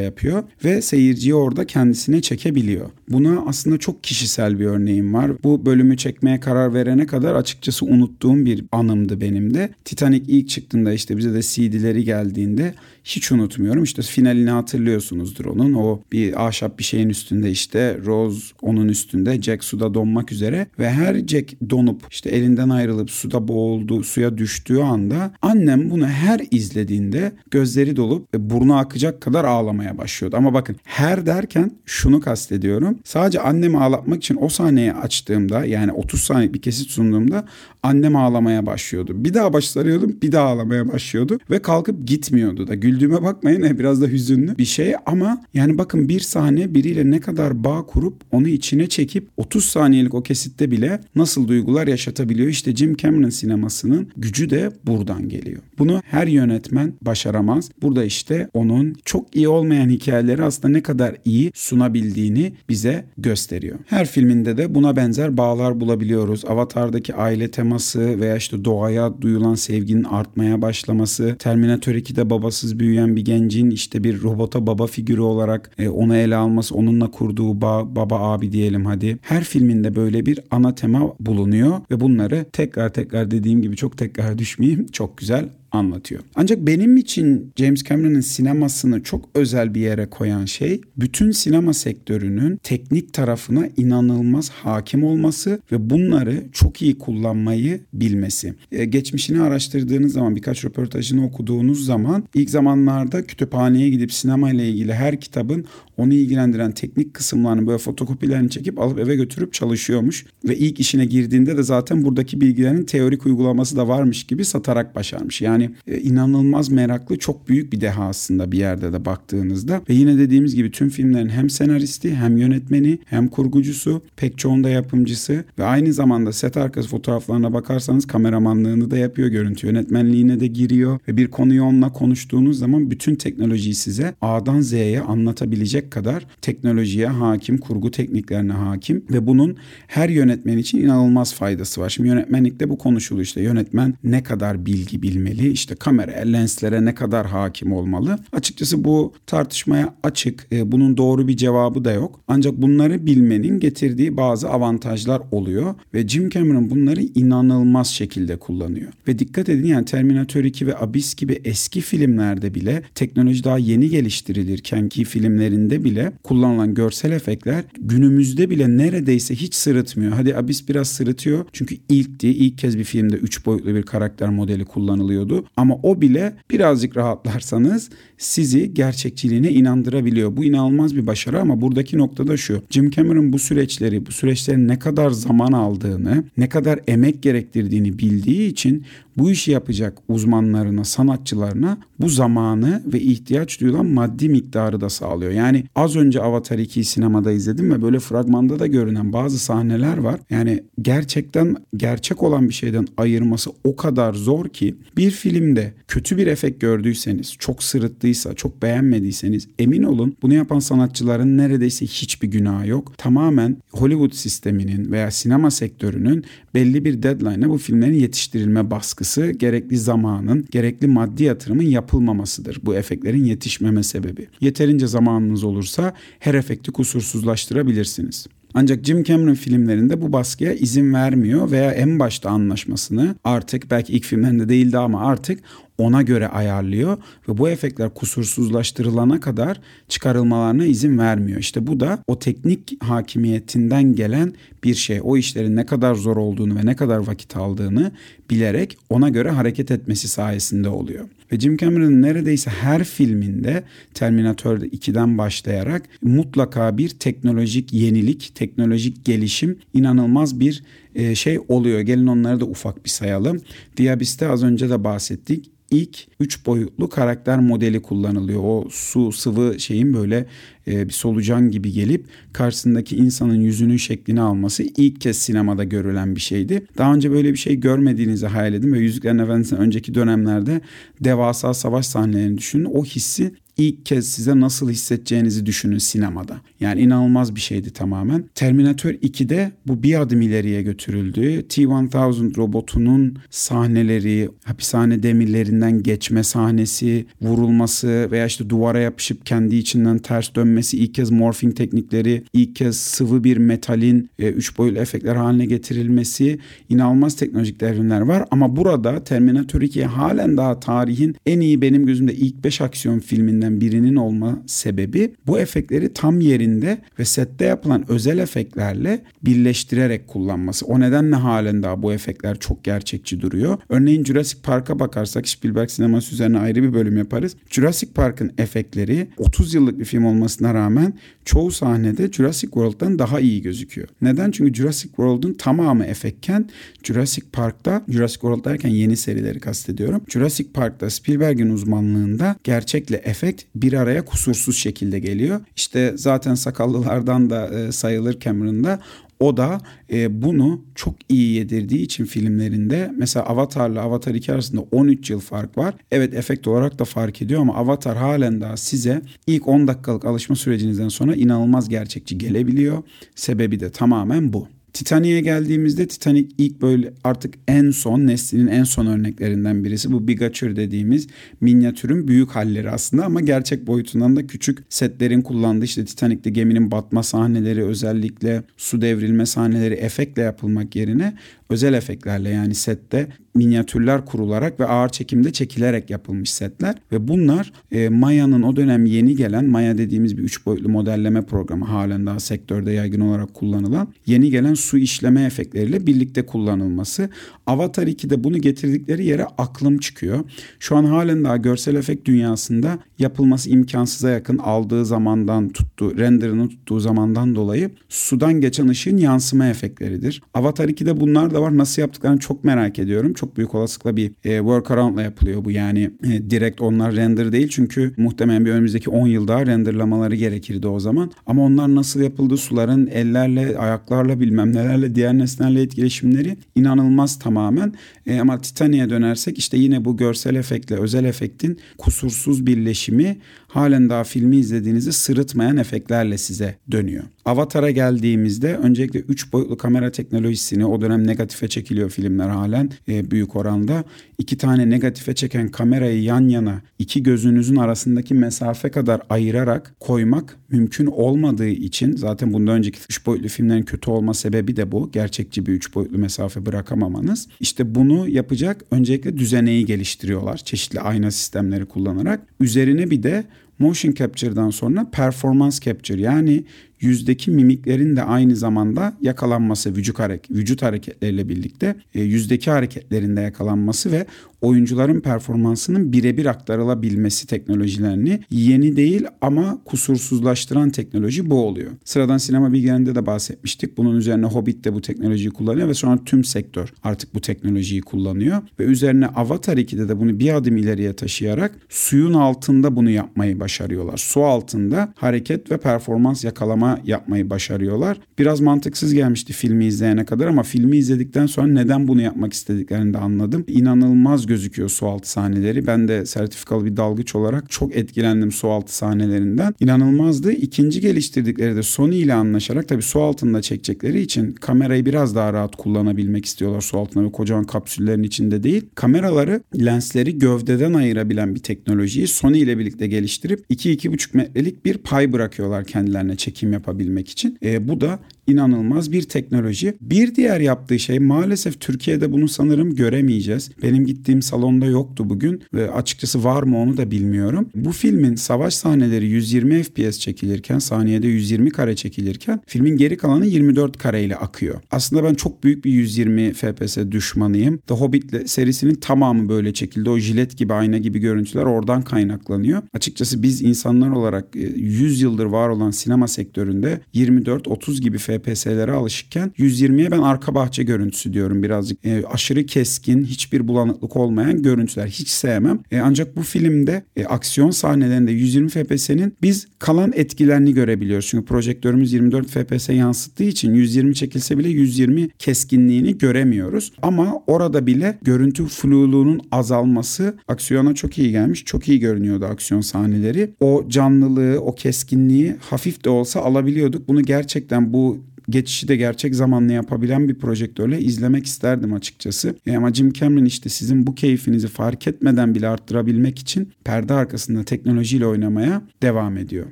yapıyor 0.00 0.42
ve 0.64 0.82
seyirciyi 0.82 1.34
orada 1.34 1.66
kendisine 1.66 2.20
çekebiliyor. 2.20 2.90
Buna 3.08 3.44
aslında 3.46 3.78
çok 3.78 4.04
kişisel 4.04 4.58
bir 4.58 4.66
örneğim 4.66 5.14
var. 5.14 5.32
Bu 5.44 5.66
bölümü 5.66 5.96
çekmeye 5.96 6.40
karar 6.40 6.74
verene 6.74 7.06
kadar 7.06 7.34
açıkçası 7.34 7.86
unuttuğum 7.86 8.44
bir 8.44 8.64
anımdı 8.72 9.20
benim 9.20 9.54
de. 9.54 9.70
Titanic 9.84 10.24
ilk 10.28 10.48
çıktığında 10.48 10.92
işte 10.92 11.16
bize 11.16 11.34
de 11.34 11.42
CD'leri 11.42 12.04
geldiğinde 12.04 12.74
hiç 13.04 13.32
unutmuyorum. 13.32 13.82
İşte 13.84 14.02
finalini 14.02 14.50
hatırlıyorsunuzdur 14.50 15.44
onun. 15.44 15.72
O 15.72 16.00
bir 16.12 16.46
ahşap 16.46 16.78
bir 16.78 16.84
şeyin 16.84 17.08
üstünde 17.08 17.50
işte 17.50 17.98
Rose 18.06 18.54
onun 18.62 18.88
üstünde 18.88 19.42
Jack 19.42 19.64
suda 19.64 19.94
donmak 19.94 20.32
üzere 20.32 20.66
ve 20.78 20.90
her 20.90 21.14
Jack 21.14 21.70
donup 21.70 22.02
işte 22.10 22.30
elinden 22.30 22.68
ayrılıp 22.68 23.10
suda 23.10 23.48
boğuldu, 23.48 24.02
suya 24.02 24.38
düştüğü 24.38 24.78
anda 24.78 25.32
annem 25.70 25.90
bunu 25.90 26.06
her 26.06 26.40
izlediğinde 26.50 27.32
gözleri 27.50 27.96
dolup 27.96 28.34
burnu 28.34 28.76
akacak 28.76 29.20
kadar 29.20 29.44
ağlamaya 29.44 29.98
başlıyordu. 29.98 30.36
Ama 30.36 30.54
bakın 30.54 30.76
her 30.84 31.26
derken 31.26 31.70
şunu 31.86 32.20
kastediyorum. 32.20 32.98
Sadece 33.04 33.40
annemi 33.40 33.78
ağlatmak 33.78 34.16
için 34.16 34.38
o 34.40 34.48
sahneyi 34.48 34.92
açtığımda 34.92 35.64
yani 35.64 35.92
30 35.92 36.22
saniye 36.22 36.54
bir 36.54 36.62
kesit 36.62 36.90
sunduğumda 36.90 37.44
annem 37.82 38.16
ağlamaya 38.16 38.66
başlıyordu. 38.66 39.24
Bir 39.24 39.34
daha 39.34 39.52
baş 39.52 39.64
sarıyordum 39.64 40.16
bir 40.22 40.32
daha 40.32 40.46
ağlamaya 40.46 40.92
başlıyordu 40.92 41.38
ve 41.50 41.62
kalkıp 41.62 42.06
gitmiyordu 42.06 42.66
da. 42.66 42.74
Güldüğüme 42.74 43.22
bakmayın 43.22 43.62
biraz 43.78 44.02
da 44.02 44.06
hüzünlü 44.06 44.58
bir 44.58 44.64
şey 44.64 44.94
ama 45.06 45.42
yani 45.54 45.78
bakın 45.78 46.08
bir 46.08 46.20
sahne 46.20 46.74
biriyle 46.74 47.10
ne 47.10 47.20
kadar 47.20 47.64
bağ 47.64 47.86
kurup 47.86 48.14
onu 48.32 48.48
içine 48.48 48.88
çekip 48.88 49.28
30 49.36 49.64
saniyelik 49.64 50.14
o 50.14 50.22
kesitte 50.22 50.70
bile 50.70 51.00
nasıl 51.14 51.48
duygular 51.48 51.86
yaşatabiliyor. 51.86 52.48
İşte 52.48 52.76
Jim 52.76 52.96
Cameron 52.96 53.30
sinemasının 53.30 54.08
gücü 54.16 54.50
de 54.50 54.70
buradan 54.86 55.28
geliyor. 55.28 55.59
Bunu 55.78 56.02
her 56.04 56.26
yönetmen 56.26 56.92
başaramaz. 57.02 57.70
Burada 57.82 58.04
işte 58.04 58.48
onun 58.54 58.96
çok 59.04 59.36
iyi 59.36 59.48
olmayan 59.48 59.88
hikayeleri 59.88 60.42
aslında 60.42 60.68
ne 60.68 60.82
kadar 60.82 61.16
iyi 61.24 61.52
sunabildiğini 61.54 62.52
bize 62.68 63.04
gösteriyor. 63.18 63.78
Her 63.86 64.06
filminde 64.06 64.56
de 64.56 64.74
buna 64.74 64.96
benzer 64.96 65.36
bağlar 65.36 65.80
bulabiliyoruz. 65.80 66.44
Avatar'daki 66.44 67.14
aile 67.14 67.50
teması 67.50 68.20
veya 68.20 68.36
işte 68.36 68.64
doğaya 68.64 69.20
duyulan 69.20 69.54
sevginin 69.54 70.04
artmaya 70.04 70.62
başlaması, 70.62 71.36
Terminator 71.38 71.92
2'de 71.92 72.30
babasız 72.30 72.78
büyüyen 72.78 73.16
bir 73.16 73.24
gencin 73.24 73.70
işte 73.70 74.04
bir 74.04 74.22
robota 74.22 74.66
baba 74.66 74.86
figürü 74.86 75.20
olarak 75.20 75.70
e, 75.78 75.88
onu 75.88 76.16
ele 76.16 76.36
alması, 76.36 76.74
onunla 76.74 77.10
kurduğu 77.10 77.60
bağ, 77.60 77.96
baba 77.96 78.18
abi 78.20 78.52
diyelim 78.52 78.86
hadi. 78.86 79.18
Her 79.22 79.44
filminde 79.44 79.96
böyle 79.96 80.26
bir 80.26 80.40
ana 80.50 80.74
tema 80.74 81.14
bulunuyor 81.20 81.80
ve 81.90 82.00
bunları 82.00 82.46
tekrar 82.52 82.92
tekrar 82.92 83.30
dediğim 83.30 83.62
gibi 83.62 83.76
çok 83.76 83.98
tekrar 83.98 84.38
düşmeyeyim 84.38 84.86
çok 84.86 85.18
güzel 85.18 85.48
anlatıyor. 85.72 86.20
Ancak 86.34 86.58
benim 86.66 86.96
için 86.96 87.52
James 87.56 87.84
Cameron'ın 87.84 88.20
sinemasını 88.20 89.02
çok 89.02 89.28
özel 89.34 89.74
bir 89.74 89.80
yere 89.80 90.06
koyan 90.06 90.44
şey 90.44 90.80
bütün 90.96 91.30
sinema 91.30 91.74
sektörünün 91.74 92.56
teknik 92.62 93.12
tarafına 93.12 93.68
inanılmaz 93.76 94.50
hakim 94.50 95.04
olması 95.04 95.60
ve 95.72 95.90
bunları 95.90 96.44
çok 96.52 96.82
iyi 96.82 96.98
kullanmayı 96.98 97.80
bilmesi. 97.92 98.54
Ee, 98.72 98.84
geçmişini 98.84 99.40
araştırdığınız 99.40 100.12
zaman 100.12 100.36
birkaç 100.36 100.64
röportajını 100.64 101.26
okuduğunuz 101.26 101.84
zaman 101.84 102.24
ilk 102.34 102.50
zamanlarda 102.50 103.26
kütüphaneye 103.26 103.90
gidip 103.90 104.12
sinema 104.12 104.50
ile 104.50 104.68
ilgili 104.68 104.94
her 104.94 105.20
kitabın 105.20 105.64
onu 106.00 106.14
ilgilendiren 106.14 106.72
teknik 106.72 107.14
kısımlarını 107.14 107.66
böyle 107.66 107.78
fotokopilerini 107.78 108.50
çekip 108.50 108.78
alıp 108.78 108.98
eve 108.98 109.16
götürüp 109.16 109.52
çalışıyormuş. 109.52 110.26
Ve 110.48 110.56
ilk 110.56 110.80
işine 110.80 111.04
girdiğinde 111.04 111.56
de 111.56 111.62
zaten 111.62 112.04
buradaki 112.04 112.40
bilgilerin 112.40 112.84
teorik 112.84 113.26
uygulaması 113.26 113.76
da 113.76 113.88
varmış 113.88 114.24
gibi 114.24 114.44
satarak 114.44 114.94
başarmış. 114.96 115.42
Yani 115.42 115.70
e, 115.86 115.98
inanılmaz 115.98 116.68
meraklı 116.68 117.18
çok 117.18 117.48
büyük 117.48 117.72
bir 117.72 117.80
deha 117.80 118.04
aslında 118.04 118.52
bir 118.52 118.58
yerde 118.58 118.92
de 118.92 119.04
baktığınızda. 119.04 119.82
Ve 119.88 119.94
yine 119.94 120.18
dediğimiz 120.18 120.54
gibi 120.54 120.70
tüm 120.70 120.88
filmlerin 120.88 121.28
hem 121.28 121.50
senaristi 121.50 122.14
hem 122.14 122.36
yönetmeni 122.36 122.98
hem 123.04 123.28
kurgucusu 123.28 124.02
pek 124.16 124.38
çoğunda 124.38 124.68
yapımcısı 124.68 125.44
ve 125.58 125.64
aynı 125.64 125.92
zamanda 125.92 126.32
set 126.32 126.56
arkası 126.56 126.88
fotoğraflarına 126.88 127.52
bakarsanız 127.52 128.06
kameramanlığını 128.06 128.90
da 128.90 128.98
yapıyor 128.98 129.28
görüntü 129.28 129.66
yönetmenliğine 129.66 130.40
de 130.40 130.46
giriyor 130.46 130.98
ve 131.08 131.16
bir 131.16 131.28
konuyu 131.28 131.62
onunla 131.64 131.92
konuştuğunuz 131.92 132.58
zaman 132.58 132.90
bütün 132.90 133.14
teknolojiyi 133.14 133.74
size 133.74 134.14
A'dan 134.20 134.60
Z'ye 134.60 135.00
anlatabilecek 135.00 135.89
kadar 135.90 136.26
teknolojiye 136.42 137.06
hakim, 137.06 137.58
kurgu 137.58 137.90
tekniklerine 137.90 138.52
hakim 138.52 139.04
ve 139.10 139.26
bunun 139.26 139.56
her 139.86 140.08
yönetmen 140.08 140.58
için 140.58 140.78
inanılmaz 140.78 141.34
faydası 141.34 141.80
var. 141.80 141.90
Şimdi 141.90 142.08
yönetmenlikte 142.08 142.68
bu 142.68 142.78
konuşuluyor 142.78 143.24
işte 143.24 143.42
yönetmen 143.42 143.94
ne 144.04 144.22
kadar 144.22 144.66
bilgi 144.66 145.02
bilmeli, 145.02 145.50
işte 145.50 145.74
kamera, 145.74 146.12
lenslere 146.12 146.84
ne 146.84 146.94
kadar 146.94 147.26
hakim 147.26 147.72
olmalı. 147.72 148.18
Açıkçası 148.32 148.84
bu 148.84 149.12
tartışmaya 149.26 149.94
açık. 150.02 150.46
E, 150.52 150.72
bunun 150.72 150.96
doğru 150.96 151.28
bir 151.28 151.36
cevabı 151.36 151.84
da 151.84 151.92
yok. 151.92 152.20
Ancak 152.28 152.62
bunları 152.62 153.06
bilmenin 153.06 153.60
getirdiği 153.60 154.16
bazı 154.16 154.50
avantajlar 154.50 155.22
oluyor 155.30 155.74
ve 155.94 156.08
Jim 156.08 156.30
Cameron 156.30 156.70
bunları 156.70 157.02
inanılmaz 157.02 157.88
şekilde 157.88 158.36
kullanıyor. 158.36 158.92
Ve 159.08 159.18
dikkat 159.18 159.48
edin 159.48 159.66
yani 159.66 159.84
Terminator 159.84 160.44
2 160.44 160.66
ve 160.66 160.78
Abyss 160.78 161.14
gibi 161.14 161.40
eski 161.44 161.80
filmlerde 161.80 162.54
bile 162.54 162.82
teknoloji 162.94 163.44
daha 163.44 163.58
yeni 163.58 163.88
geliştirilirken 163.90 164.88
ki 164.88 165.04
filmlerinde 165.04 165.79
bile 165.84 166.12
kullanılan 166.22 166.74
görsel 166.74 167.12
efektler 167.12 167.64
günümüzde 167.80 168.50
bile 168.50 168.76
neredeyse 168.76 169.34
hiç 169.34 169.54
sırıtmıyor. 169.54 170.12
Hadi 170.12 170.36
Abyss 170.36 170.68
biraz 170.68 170.88
sırıtıyor 170.88 171.44
çünkü 171.52 171.76
ilkti. 171.88 172.28
ilk 172.28 172.58
kez 172.58 172.78
bir 172.78 172.84
filmde 172.84 173.16
3 173.16 173.46
boyutlu 173.46 173.74
bir 173.74 173.82
karakter 173.82 174.28
modeli 174.28 174.64
kullanılıyordu. 174.64 175.44
Ama 175.56 175.74
o 175.82 176.00
bile 176.00 176.36
birazcık 176.50 176.96
rahatlarsanız 176.96 177.90
sizi 178.18 178.74
gerçekçiliğine 178.74 179.50
inandırabiliyor. 179.50 180.36
Bu 180.36 180.44
inanılmaz 180.44 180.96
bir 180.96 181.06
başarı 181.06 181.40
ama 181.40 181.60
buradaki 181.60 181.98
nokta 181.98 182.26
da 182.26 182.36
şu. 182.36 182.62
Jim 182.70 182.90
Cameron 182.90 183.32
bu 183.32 183.38
süreçleri, 183.38 184.06
bu 184.06 184.12
süreçlerin 184.12 184.68
ne 184.68 184.78
kadar 184.78 185.10
zaman 185.10 185.52
aldığını, 185.52 186.24
ne 186.36 186.48
kadar 186.48 186.80
emek 186.88 187.22
gerektirdiğini 187.22 187.98
bildiği 187.98 188.48
için 188.48 188.84
bu 189.16 189.30
işi 189.30 189.50
yapacak 189.50 189.98
uzmanlarına, 190.08 190.84
sanatçılarına 190.84 191.78
bu 192.00 192.08
zamanı 192.08 192.82
ve 192.86 193.00
ihtiyaç 193.00 193.60
duyulan 193.60 193.86
maddi 193.86 194.28
miktarı 194.28 194.80
da 194.80 194.88
sağlıyor. 194.88 195.32
Yani 195.32 195.64
az 195.74 195.96
önce 195.96 196.20
Avatar 196.20 196.58
2'yi 196.58 196.84
sinemada 196.84 197.32
izledim 197.32 197.72
ve 197.72 197.82
böyle 197.82 197.98
fragmanda 197.98 198.58
da 198.58 198.66
görünen 198.66 199.12
bazı 199.12 199.38
sahneler 199.38 199.98
var. 199.98 200.20
Yani 200.30 200.62
gerçekten 200.82 201.56
gerçek 201.76 202.22
olan 202.22 202.48
bir 202.48 202.54
şeyden 202.54 202.86
ayırması 202.96 203.50
o 203.64 203.76
kadar 203.76 204.14
zor 204.14 204.48
ki 204.48 204.74
bir 204.96 205.10
filmde 205.10 205.72
kötü 205.88 206.16
bir 206.16 206.26
efekt 206.26 206.60
gördüyseniz, 206.60 207.34
çok 207.38 207.62
sırıttıysa, 207.62 208.34
çok 208.34 208.62
beğenmediyseniz 208.62 209.48
emin 209.58 209.82
olun 209.82 210.16
bunu 210.22 210.34
yapan 210.34 210.58
sanatçıların 210.58 211.38
neredeyse 211.38 211.86
hiçbir 211.86 212.28
günahı 212.28 212.68
yok. 212.68 212.98
Tamamen 212.98 213.56
Hollywood 213.72 214.12
sisteminin 214.12 214.92
veya 214.92 215.10
sinema 215.10 215.50
sektörünün 215.50 216.24
belli 216.54 216.84
bir 216.84 217.02
deadline'a 217.02 217.48
bu 217.48 217.58
filmlerin 217.58 217.94
yetiştirilme 217.94 218.70
baskısı, 218.70 219.30
gerekli 219.30 219.78
zamanın, 219.78 220.46
gerekli 220.50 220.86
maddi 220.86 221.24
yatırımın 221.24 221.62
yapılmamasıdır. 221.62 222.58
Bu 222.62 222.74
efektlerin 222.74 223.24
yetişmeme 223.24 223.82
sebebi. 223.82 224.28
Yeterince 224.40 224.86
zamanınız 224.86 225.44
olursa 225.44 225.94
her 226.18 226.34
efekti 226.34 226.70
kusursuzlaştırabilirsiniz. 226.70 228.26
Ancak 228.54 228.84
Jim 228.84 229.04
Cameron 229.04 229.34
filmlerinde 229.34 230.02
bu 230.02 230.12
baskıya 230.12 230.52
izin 230.52 230.94
vermiyor 230.94 231.50
veya 231.50 231.72
en 231.72 231.98
başta 231.98 232.30
anlaşmasını 232.30 233.14
artık 233.24 233.70
belki 233.70 233.92
ilk 233.92 234.04
filmlerinde 234.04 234.48
değildi 234.48 234.78
ama 234.78 235.06
artık 235.06 235.40
ona 235.80 236.02
göre 236.02 236.28
ayarlıyor 236.28 236.96
ve 237.28 237.38
bu 237.38 237.48
efektler 237.48 237.94
kusursuzlaştırılana 237.94 239.20
kadar 239.20 239.60
çıkarılmalarına 239.88 240.64
izin 240.64 240.98
vermiyor. 240.98 241.38
İşte 241.38 241.66
bu 241.66 241.80
da 241.80 241.98
o 242.06 242.18
teknik 242.18 242.82
hakimiyetinden 242.82 243.94
gelen 243.94 244.32
bir 244.64 244.74
şey. 244.74 245.00
O 245.02 245.16
işlerin 245.16 245.56
ne 245.56 245.66
kadar 245.66 245.94
zor 245.94 246.16
olduğunu 246.16 246.56
ve 246.56 246.66
ne 246.66 246.76
kadar 246.76 246.98
vakit 246.98 247.36
aldığını 247.36 247.92
bilerek 248.30 248.78
ona 248.90 249.08
göre 249.08 249.30
hareket 249.30 249.70
etmesi 249.70 250.08
sayesinde 250.08 250.68
oluyor. 250.68 251.08
Ve 251.32 251.40
Jim 251.40 251.56
Cameron'ın 251.56 252.02
neredeyse 252.02 252.50
her 252.50 252.84
filminde 252.84 253.62
Terminator 253.94 254.58
2'den 254.58 255.18
başlayarak 255.18 255.82
mutlaka 256.02 256.78
bir 256.78 256.88
teknolojik 256.88 257.72
yenilik, 257.72 258.32
teknolojik 258.34 259.04
gelişim, 259.04 259.58
inanılmaz 259.74 260.40
bir 260.40 260.62
e, 260.94 261.14
şey 261.14 261.38
oluyor. 261.48 261.80
Gelin 261.80 262.06
onları 262.06 262.40
da 262.40 262.44
ufak 262.44 262.84
bir 262.84 262.90
sayalım. 262.90 263.40
Diabis'te 263.76 264.28
az 264.28 264.44
önce 264.44 264.70
de 264.70 264.84
bahsettik 264.84 265.50
ilk 265.70 266.06
üç 266.20 266.46
boyutlu 266.46 266.88
karakter 266.88 267.38
modeli 267.38 267.82
kullanılıyor. 267.82 268.40
O 268.42 268.68
su 268.70 269.12
sıvı 269.12 269.60
şeyin 269.60 269.94
böyle 269.94 270.26
e, 270.66 270.88
bir 270.88 270.92
solucan 270.92 271.50
gibi 271.50 271.72
gelip 271.72 272.04
karşısındaki 272.32 272.96
insanın 272.96 273.40
yüzünün 273.40 273.76
şeklini 273.76 274.20
alması 274.20 274.62
ilk 274.62 275.00
kez 275.00 275.18
sinemada 275.18 275.64
görülen 275.64 276.16
bir 276.16 276.20
şeydi. 276.20 276.66
Daha 276.78 276.94
önce 276.94 277.10
böyle 277.10 277.32
bir 277.32 277.38
şey 277.38 277.56
görmediğinizi 277.56 278.26
hayal 278.26 278.54
edin 278.54 278.72
ve 278.72 278.78
Yüzüklerin 278.78 279.18
Efendisi'nin 279.18 279.60
önceki 279.60 279.94
dönemlerde 279.94 280.60
devasa 281.00 281.54
savaş 281.54 281.86
sahnelerini 281.86 282.38
düşünün. 282.38 282.64
O 282.64 282.84
hissi 282.84 283.34
ilk 283.60 283.86
kez 283.86 284.08
size 284.08 284.40
nasıl 284.40 284.70
hissedeceğinizi 284.70 285.46
düşünün 285.46 285.78
sinemada. 285.78 286.40
Yani 286.60 286.80
inanılmaz 286.80 287.34
bir 287.34 287.40
şeydi 287.40 287.70
tamamen. 287.70 288.24
Terminator 288.34 288.90
2'de 288.90 289.52
bu 289.66 289.82
bir 289.82 290.00
adım 290.00 290.22
ileriye 290.22 290.62
götürüldü. 290.62 291.48
T-1000 291.48 292.36
robotunun 292.36 293.18
sahneleri, 293.30 294.28
hapishane 294.44 295.02
demirlerinden 295.02 295.82
geçme 295.82 296.24
sahnesi, 296.24 297.06
vurulması 297.22 298.08
veya 298.10 298.26
işte 298.26 298.50
duvara 298.50 298.78
yapışıp 298.78 299.26
kendi 299.26 299.56
içinden 299.56 299.98
ters 299.98 300.34
dönmesi, 300.34 300.78
ilk 300.78 300.94
kez 300.94 301.10
morphing 301.10 301.56
teknikleri, 301.56 302.24
ilk 302.32 302.56
kez 302.56 302.76
sıvı 302.76 303.24
bir 303.24 303.36
metalin 303.36 304.10
e, 304.18 304.28
üç 304.28 304.58
boyutlu 304.58 304.80
efektler 304.80 305.16
haline 305.16 305.46
getirilmesi 305.46 306.38
inanılmaz 306.68 307.16
teknolojik 307.16 307.60
devrimler 307.60 308.00
var. 308.00 308.24
Ama 308.30 308.56
burada 308.56 309.04
Terminator 309.04 309.60
2 309.60 309.84
halen 309.84 310.36
daha 310.36 310.60
tarihin 310.60 311.16
en 311.26 311.40
iyi 311.40 311.62
benim 311.62 311.86
gözümde 311.86 312.14
ilk 312.14 312.44
5 312.44 312.60
aksiyon 312.60 312.98
filminden 312.98 313.49
efektlerinden 313.50 313.60
birinin 313.60 313.96
olma 313.96 314.42
sebebi 314.46 315.14
bu 315.26 315.38
efektleri 315.38 315.92
tam 315.92 316.20
yerinde 316.20 316.78
ve 316.98 317.04
sette 317.04 317.44
yapılan 317.44 317.84
özel 317.88 318.18
efektlerle 318.18 319.02
birleştirerek 319.22 320.08
kullanması. 320.08 320.66
O 320.66 320.80
nedenle 320.80 321.16
halen 321.16 321.62
daha 321.62 321.76
bu 321.82 321.92
efektler 321.92 322.38
çok 322.38 322.64
gerçekçi 322.64 323.20
duruyor. 323.20 323.58
Örneğin 323.68 324.04
Jurassic 324.04 324.42
Park'a 324.42 324.78
bakarsak 324.78 325.28
Spielberg 325.28 325.70
sineması 325.70 326.14
üzerine 326.14 326.38
ayrı 326.38 326.62
bir 326.62 326.72
bölüm 326.72 326.96
yaparız. 326.96 327.36
Jurassic 327.50 327.92
Park'ın 327.92 328.32
efektleri 328.38 329.08
30 329.16 329.54
yıllık 329.54 329.78
bir 329.78 329.84
film 329.84 330.04
olmasına 330.04 330.54
rağmen 330.54 330.94
çoğu 331.24 331.50
sahnede 331.50 332.12
Jurassic 332.12 332.50
World'dan 332.50 332.98
daha 332.98 333.20
iyi 333.20 333.42
gözüküyor. 333.42 333.88
Neden? 334.02 334.30
Çünkü 334.30 334.54
Jurassic 334.54 334.88
World'un 334.88 335.32
tamamı 335.32 335.84
efektken 335.84 336.48
Jurassic 336.82 337.26
Park'ta 337.32 337.82
Jurassic 337.88 338.20
World 338.20 338.44
derken 338.44 338.70
yeni 338.70 338.96
serileri 338.96 339.40
kastediyorum. 339.40 340.02
Jurassic 340.08 340.50
Park'ta 340.52 340.90
Spielberg'in 340.90 341.50
uzmanlığında 341.50 342.36
gerçekle 342.44 342.96
efekt 342.96 343.39
bir 343.54 343.72
araya 343.72 344.04
kusursuz 344.04 344.56
şekilde 344.56 344.98
geliyor. 344.98 345.40
İşte 345.56 345.92
zaten 345.96 346.34
sakallılardan 346.34 347.30
da 347.30 347.48
e, 347.48 347.72
sayılır 347.72 348.20
Cameron'da 348.20 348.80
o 349.20 349.36
da 349.36 349.60
e, 349.92 350.22
bunu 350.22 350.64
çok 350.74 350.94
iyi 351.08 351.34
yedirdiği 351.34 351.82
için 351.82 352.04
filmlerinde 352.04 352.92
mesela 352.96 353.26
Avatar'la 353.26 353.82
Avatar 353.82 354.14
2 354.14 354.32
arasında 354.32 354.60
13 354.60 355.10
yıl 355.10 355.20
fark 355.20 355.58
var. 355.58 355.74
Evet 355.90 356.14
efekt 356.14 356.48
olarak 356.48 356.78
da 356.78 356.84
fark 356.84 357.22
ediyor 357.22 357.40
ama 357.40 357.54
Avatar 357.54 357.96
halen 357.96 358.40
daha 358.40 358.56
size 358.56 359.02
ilk 359.26 359.48
10 359.48 359.68
dakikalık 359.68 360.04
alışma 360.04 360.36
sürecinizden 360.36 360.88
sonra 360.88 361.14
inanılmaz 361.14 361.68
gerçekçi 361.68 362.18
gelebiliyor. 362.18 362.82
Sebebi 363.14 363.60
de 363.60 363.70
tamamen 363.70 364.32
bu. 364.32 364.48
Titanic'e 364.80 365.20
geldiğimizde 365.20 365.88
Titanic 365.88 366.28
ilk 366.38 366.62
böyle 366.62 366.92
artık 367.04 367.34
en 367.48 367.70
son 367.70 368.06
neslinin 368.06 368.46
en 368.46 368.64
son 368.64 368.86
örneklerinden 368.86 369.64
birisi. 369.64 369.92
Bu 369.92 370.08
bigatür 370.08 370.56
dediğimiz 370.56 371.06
minyatürün 371.40 372.08
büyük 372.08 372.30
halleri 372.30 372.70
aslında 372.70 373.04
ama 373.04 373.20
gerçek 373.20 373.66
boyutundan 373.66 374.16
da 374.16 374.26
küçük 374.26 374.58
setlerin 374.68 375.22
kullandığı 375.22 375.64
işte 375.64 375.84
Titanic'te 375.84 376.30
geminin 376.30 376.70
batma 376.70 377.02
sahneleri 377.02 377.64
özellikle 377.64 378.42
su 378.56 378.82
devrilme 378.82 379.26
sahneleri 379.26 379.74
efektle 379.74 380.22
yapılmak 380.22 380.76
yerine 380.76 381.14
özel 381.50 381.74
efektlerle 381.74 382.28
yani 382.28 382.54
sette 382.54 383.08
minyatürler 383.34 384.04
kurularak 384.06 384.60
ve 384.60 384.66
ağır 384.66 384.88
çekimde 384.88 385.32
çekilerek 385.32 385.90
yapılmış 385.90 386.32
setler 386.32 386.74
ve 386.92 387.08
bunlar 387.08 387.52
e, 387.72 387.88
Maya'nın 387.88 388.42
o 388.42 388.56
dönem 388.56 388.86
yeni 388.86 389.16
gelen 389.16 389.44
Maya 389.44 389.78
dediğimiz 389.78 390.16
bir 390.16 390.22
üç 390.22 390.46
boyutlu 390.46 390.68
modelleme 390.68 391.22
programı 391.22 391.64
halen 391.64 392.06
daha 392.06 392.20
sektörde 392.20 392.72
yaygın 392.72 393.00
olarak 393.00 393.34
kullanılan 393.34 393.88
yeni 394.06 394.30
gelen 394.30 394.54
su 394.54 394.78
işleme 394.78 395.24
efektleriyle 395.24 395.86
birlikte 395.86 396.26
kullanılması. 396.26 397.08
Avatar 397.46 397.86
2'de 397.86 398.24
bunu 398.24 398.38
getirdikleri 398.38 399.06
yere 399.06 399.24
aklım 399.24 399.78
çıkıyor. 399.78 400.24
Şu 400.58 400.76
an 400.76 400.84
halen 400.84 401.24
daha 401.24 401.36
görsel 401.36 401.74
efekt 401.74 402.06
dünyasında 402.06 402.78
yapılması 402.98 403.50
imkansıza 403.50 404.10
yakın 404.10 404.38
aldığı 404.38 404.84
zamandan 404.84 405.48
tuttuğu, 405.48 405.98
renderını 405.98 406.48
tuttuğu 406.48 406.80
zamandan 406.80 407.34
dolayı 407.34 407.70
sudan 407.88 408.40
geçen 408.40 408.68
ışığın 408.68 408.96
yansıma 408.96 409.46
efektleridir. 409.46 410.22
Avatar 410.34 410.68
2'de 410.68 411.00
bunlar 411.00 411.34
da 411.34 411.39
var. 411.40 411.58
Nasıl 411.58 411.82
yaptıklarını 411.82 412.18
çok 412.18 412.44
merak 412.44 412.78
ediyorum. 412.78 413.12
Çok 413.12 413.36
büyük 413.36 413.54
olasılıkla 413.54 413.96
bir 413.96 414.12
e, 414.24 414.38
workaround'la 414.38 415.02
yapılıyor 415.02 415.44
bu. 415.44 415.50
Yani 415.50 415.90
e, 416.04 416.30
direkt 416.30 416.60
onlar 416.60 416.96
render 416.96 417.32
değil 417.32 417.48
çünkü 417.48 417.94
muhtemelen 417.96 418.44
bir 418.44 418.50
önümüzdeki 418.50 418.90
10 418.90 419.06
yıl 419.06 419.28
daha 419.28 419.46
renderlamaları 419.46 420.14
gerekirdi 420.14 420.68
o 420.68 420.80
zaman. 420.80 421.10
Ama 421.26 421.42
onlar 421.42 421.74
nasıl 421.74 422.00
yapıldı? 422.00 422.36
Suların 422.36 422.86
ellerle, 422.86 423.58
ayaklarla 423.58 424.20
bilmem 424.20 424.54
nelerle 424.54 424.94
diğer 424.94 425.18
nesnelerle 425.18 425.62
etkileşimleri 425.62 426.36
inanılmaz 426.54 427.18
tamamen. 427.18 427.74
E, 428.06 428.20
ama 428.20 428.40
Titanic'e 428.40 428.90
dönersek 428.90 429.38
işte 429.38 429.58
yine 429.58 429.84
bu 429.84 429.96
görsel 429.96 430.34
efektle 430.34 430.76
özel 430.76 431.04
efektin 431.04 431.58
kusursuz 431.78 432.46
birleşimi 432.46 433.16
halen 433.50 433.90
daha 433.90 434.04
filmi 434.04 434.36
izlediğinizde 434.36 434.92
sırıtmayan 434.92 435.56
efektlerle 435.56 436.18
size 436.18 436.54
dönüyor. 436.70 437.04
Avatar'a 437.24 437.70
geldiğimizde 437.70 438.56
öncelikle 438.56 439.00
3 439.00 439.32
boyutlu 439.32 439.56
kamera 439.56 439.90
teknolojisini 439.92 440.66
o 440.66 440.80
dönem 440.80 441.06
negatife 441.06 441.48
çekiliyor 441.48 441.90
filmler 441.90 442.28
halen 442.28 442.70
e, 442.88 443.10
büyük 443.10 443.36
oranda. 443.36 443.84
iki 444.18 444.38
tane 444.38 444.70
negatife 444.70 445.14
çeken 445.14 445.48
kamerayı 445.48 446.02
yan 446.02 446.28
yana 446.28 446.62
iki 446.78 447.02
gözünüzün 447.02 447.56
arasındaki 447.56 448.14
mesafe 448.14 448.70
kadar 448.70 449.00
ayırarak 449.08 449.74
koymak 449.80 450.36
mümkün 450.50 450.86
olmadığı 450.86 451.48
için 451.48 451.96
zaten 451.96 452.32
bundan 452.32 452.54
önceki 452.56 452.78
3 452.90 453.06
boyutlu 453.06 453.28
filmlerin 453.28 453.62
kötü 453.62 453.90
olma 453.90 454.14
sebebi 454.14 454.56
de 454.56 454.72
bu. 454.72 454.90
Gerçekçi 454.92 455.46
bir 455.46 455.52
3 455.52 455.74
boyutlu 455.74 455.98
mesafe 455.98 456.46
bırakamamanız. 456.46 457.28
İşte 457.40 457.74
bunu 457.74 458.08
yapacak 458.08 458.64
öncelikle 458.70 459.18
düzeneyi 459.18 459.66
geliştiriyorlar 459.66 460.36
çeşitli 460.36 460.80
ayna 460.80 461.10
sistemleri 461.10 461.66
kullanarak. 461.66 462.20
Üzerine 462.40 462.90
bir 462.90 463.02
de 463.02 463.24
motion 463.60 463.92
capture'dan 463.92 464.50
sonra 464.50 464.90
performance 464.90 465.60
capture 465.64 466.00
yani 466.00 466.44
yüzdeki 466.80 467.30
mimiklerin 467.30 467.96
de 467.96 468.02
aynı 468.02 468.36
zamanda 468.36 468.96
yakalanması 469.02 469.76
vücut, 469.76 469.98
hareket, 469.98 470.30
vücut 470.30 470.62
hareketleriyle 470.62 471.28
birlikte 471.28 471.76
e, 471.94 472.02
yüzdeki 472.02 472.50
hareketlerinde 472.50 473.20
yakalanması 473.20 473.92
ve 473.92 474.06
oyuncuların 474.40 475.00
performansının 475.00 475.92
birebir 475.92 476.26
aktarılabilmesi 476.26 477.26
teknolojilerini 477.26 478.20
yeni 478.30 478.76
değil 478.76 479.06
ama 479.20 479.58
kusursuzlaştıran 479.64 480.70
teknoloji 480.70 481.30
bu 481.30 481.46
oluyor. 481.46 481.70
Sıradan 481.84 482.18
sinema 482.18 482.52
bilgilerinde 482.52 482.94
de 482.94 483.06
bahsetmiştik. 483.06 483.76
Bunun 483.76 483.96
üzerine 483.96 484.26
Hobbit 484.26 484.64
de 484.64 484.74
bu 484.74 484.80
teknolojiyi 484.80 485.30
kullanıyor 485.30 485.68
ve 485.68 485.74
sonra 485.74 485.98
tüm 486.04 486.24
sektör 486.24 486.72
artık 486.82 487.14
bu 487.14 487.20
teknolojiyi 487.20 487.80
kullanıyor. 487.80 488.42
Ve 488.60 488.64
üzerine 488.64 489.06
Avatar 489.06 489.56
2'de 489.56 489.88
de 489.88 490.00
bunu 490.00 490.18
bir 490.20 490.34
adım 490.34 490.56
ileriye 490.56 490.92
taşıyarak 490.92 491.52
suyun 491.68 492.14
altında 492.14 492.76
bunu 492.76 492.90
yapmayı 492.90 493.40
başarıyorlar. 493.40 493.96
Su 493.96 494.24
altında 494.24 494.92
hareket 494.96 495.50
ve 495.50 495.56
performans 495.56 496.24
yakalama 496.24 496.69
yapmayı 496.84 497.30
başarıyorlar. 497.30 497.98
Biraz 498.18 498.40
mantıksız 498.40 498.94
gelmişti 498.94 499.32
filmi 499.32 499.64
izleyene 499.64 500.04
kadar 500.04 500.26
ama 500.26 500.42
filmi 500.42 500.76
izledikten 500.76 501.26
sonra 501.26 501.46
neden 501.46 501.88
bunu 501.88 502.02
yapmak 502.02 502.32
istediklerini 502.32 502.94
de 502.94 502.98
anladım. 502.98 503.44
İnanılmaz 503.46 504.26
gözüküyor 504.26 504.68
sualtı 504.68 505.10
sahneleri. 505.10 505.66
Ben 505.66 505.88
de 505.88 506.06
sertifikalı 506.06 506.64
bir 506.64 506.76
dalgıç 506.76 507.14
olarak 507.14 507.50
çok 507.50 507.76
etkilendim 507.76 508.32
sualtı 508.32 508.76
sahnelerinden. 508.76 509.54
İnanılmazdı. 509.60 510.32
İkinci 510.32 510.80
geliştirdikleri 510.80 511.56
de 511.56 511.62
Sony 511.62 512.00
ile 512.00 512.14
anlaşarak 512.14 512.68
tabii 512.68 512.82
su 512.82 513.00
altında 513.00 513.42
çekecekleri 513.42 514.00
için 514.00 514.32
kamerayı 514.32 514.86
biraz 514.86 515.14
daha 515.14 515.32
rahat 515.32 515.56
kullanabilmek 515.56 516.24
istiyorlar 516.24 516.60
su 516.60 516.78
altında 516.78 517.04
ve 517.04 517.12
kocaman 517.12 517.44
kapsüllerin 517.44 518.02
içinde 518.02 518.42
değil. 518.42 518.66
Kameraları 518.74 519.42
lensleri 519.60 520.18
gövdeden 520.18 520.74
ayırabilen 520.74 521.34
bir 521.34 521.40
teknolojiyi 521.40 522.06
Sony 522.06 522.40
ile 522.40 522.58
birlikte 522.58 522.86
geliştirip 522.86 523.44
2-2,5 523.50 524.16
metrelik 524.16 524.64
bir 524.64 524.78
pay 524.78 525.12
bırakıyorlar 525.12 525.64
kendilerine 525.64 526.16
çekim 526.16 526.52
yapabilmek 526.60 527.08
için. 527.08 527.38
E, 527.42 527.68
bu 527.68 527.80
da 527.80 527.98
inanılmaz 528.26 528.92
bir 528.92 529.02
teknoloji. 529.02 529.74
Bir 529.80 530.14
diğer 530.14 530.40
yaptığı 530.40 530.78
şey 530.78 530.98
maalesef 530.98 531.60
Türkiye'de 531.60 532.12
bunu 532.12 532.28
sanırım 532.28 532.74
göremeyeceğiz. 532.74 533.50
Benim 533.62 533.86
gittiğim 533.86 534.22
salonda 534.22 534.66
yoktu 534.66 535.10
bugün 535.10 535.42
ve 535.54 535.70
açıkçası 535.70 536.24
var 536.24 536.42
mı 536.42 536.58
onu 536.58 536.76
da 536.76 536.90
bilmiyorum. 536.90 537.48
Bu 537.54 537.72
filmin 537.72 538.14
savaş 538.14 538.54
sahneleri 538.54 539.06
120 539.06 539.62
FPS 539.62 539.98
çekilirken 539.98 540.58
saniyede 540.58 541.06
120 541.06 541.50
kare 541.50 541.76
çekilirken 541.76 542.40
filmin 542.46 542.76
geri 542.76 542.96
kalanı 542.96 543.26
24 543.26 543.78
kare 543.78 544.04
ile 544.04 544.16
akıyor. 544.16 544.60
Aslında 544.70 545.04
ben 545.04 545.14
çok 545.14 545.44
büyük 545.44 545.64
bir 545.64 545.72
120 545.72 546.32
FPS 546.32 546.78
düşmanıyım. 546.90 547.58
The 547.58 547.74
Hobbit 547.74 548.30
serisinin 548.30 548.74
tamamı 548.74 549.28
böyle 549.28 549.52
çekildi. 549.52 549.90
O 549.90 549.98
jilet 549.98 550.38
gibi 550.38 550.52
ayna 550.52 550.78
gibi 550.78 550.98
görüntüler 550.98 551.42
oradan 551.42 551.82
kaynaklanıyor. 551.82 552.62
Açıkçası 552.74 553.22
biz 553.22 553.42
insanlar 553.42 553.90
olarak 553.90 554.34
100 554.34 555.02
e, 555.02 555.04
yıldır 555.04 555.24
var 555.24 555.48
olan 555.48 555.70
sinema 555.70 556.08
sektöründe 556.08 556.80
24-30 556.94 557.80
gibi 557.80 557.98
FPS'lere 558.18 558.72
alışıkken 558.72 559.32
120'ye 559.38 559.90
ben 559.90 559.98
arka 559.98 560.34
bahçe 560.34 560.62
görüntüsü 560.62 561.12
diyorum 561.12 561.42
birazcık. 561.42 561.86
E, 561.86 562.06
aşırı 562.06 562.46
keskin, 562.46 563.04
hiçbir 563.04 563.48
bulanıklık 563.48 563.96
olmayan 563.96 564.42
görüntüler 564.42 564.86
hiç 564.86 565.08
sevmem. 565.08 565.60
E, 565.70 565.80
ancak 565.80 566.16
bu 566.16 566.22
filmde 566.22 566.82
e, 566.96 567.04
aksiyon 567.04 567.50
sahnelerinde 567.50 568.12
120 568.12 568.48
FPS'nin 568.48 569.14
biz 569.22 569.46
kalan 569.58 569.92
etkilerini 569.94 570.54
görebiliyoruz. 570.54 571.06
Çünkü 571.06 571.24
projektörümüz 571.24 571.92
24 571.92 572.28
FPS 572.28 572.68
yansıttığı 572.68 573.24
için 573.24 573.54
120 573.54 573.94
çekilse 573.94 574.38
bile 574.38 574.48
120 574.48 575.08
keskinliğini 575.18 575.98
göremiyoruz. 575.98 576.72
Ama 576.82 577.22
orada 577.26 577.66
bile 577.66 577.98
görüntü 578.02 578.46
fluluğunun 578.46 579.20
azalması 579.30 580.14
aksiyona 580.28 580.74
çok 580.74 580.98
iyi 580.98 581.10
gelmiş. 581.10 581.44
Çok 581.44 581.68
iyi 581.68 581.80
görünüyordu 581.80 582.24
aksiyon 582.24 582.60
sahneleri. 582.60 583.34
O 583.40 583.64
canlılığı, 583.68 584.40
o 584.40 584.54
keskinliği 584.54 585.36
hafif 585.40 585.84
de 585.84 585.90
olsa 585.90 586.20
alabiliyorduk. 586.20 586.88
Bunu 586.88 587.02
gerçekten 587.02 587.72
bu 587.72 587.98
geçişi 588.30 588.68
de 588.68 588.76
gerçek 588.76 589.14
zamanlı 589.14 589.52
yapabilen 589.52 590.08
bir 590.08 590.14
projektörle 590.14 590.80
izlemek 590.80 591.26
isterdim 591.26 591.72
açıkçası. 591.72 592.34
E 592.46 592.56
ama 592.56 592.74
Jim 592.74 592.92
Cameron 592.92 593.24
işte 593.24 593.48
sizin 593.48 593.86
bu 593.86 593.94
keyfinizi 593.94 594.48
fark 594.48 594.86
etmeden 594.86 595.34
bile 595.34 595.48
arttırabilmek 595.48 596.18
için 596.18 596.52
perde 596.64 596.94
arkasında 596.94 597.44
teknolojiyle 597.44 598.06
oynamaya 598.06 598.62
devam 598.82 599.16
ediyor. 599.16 599.46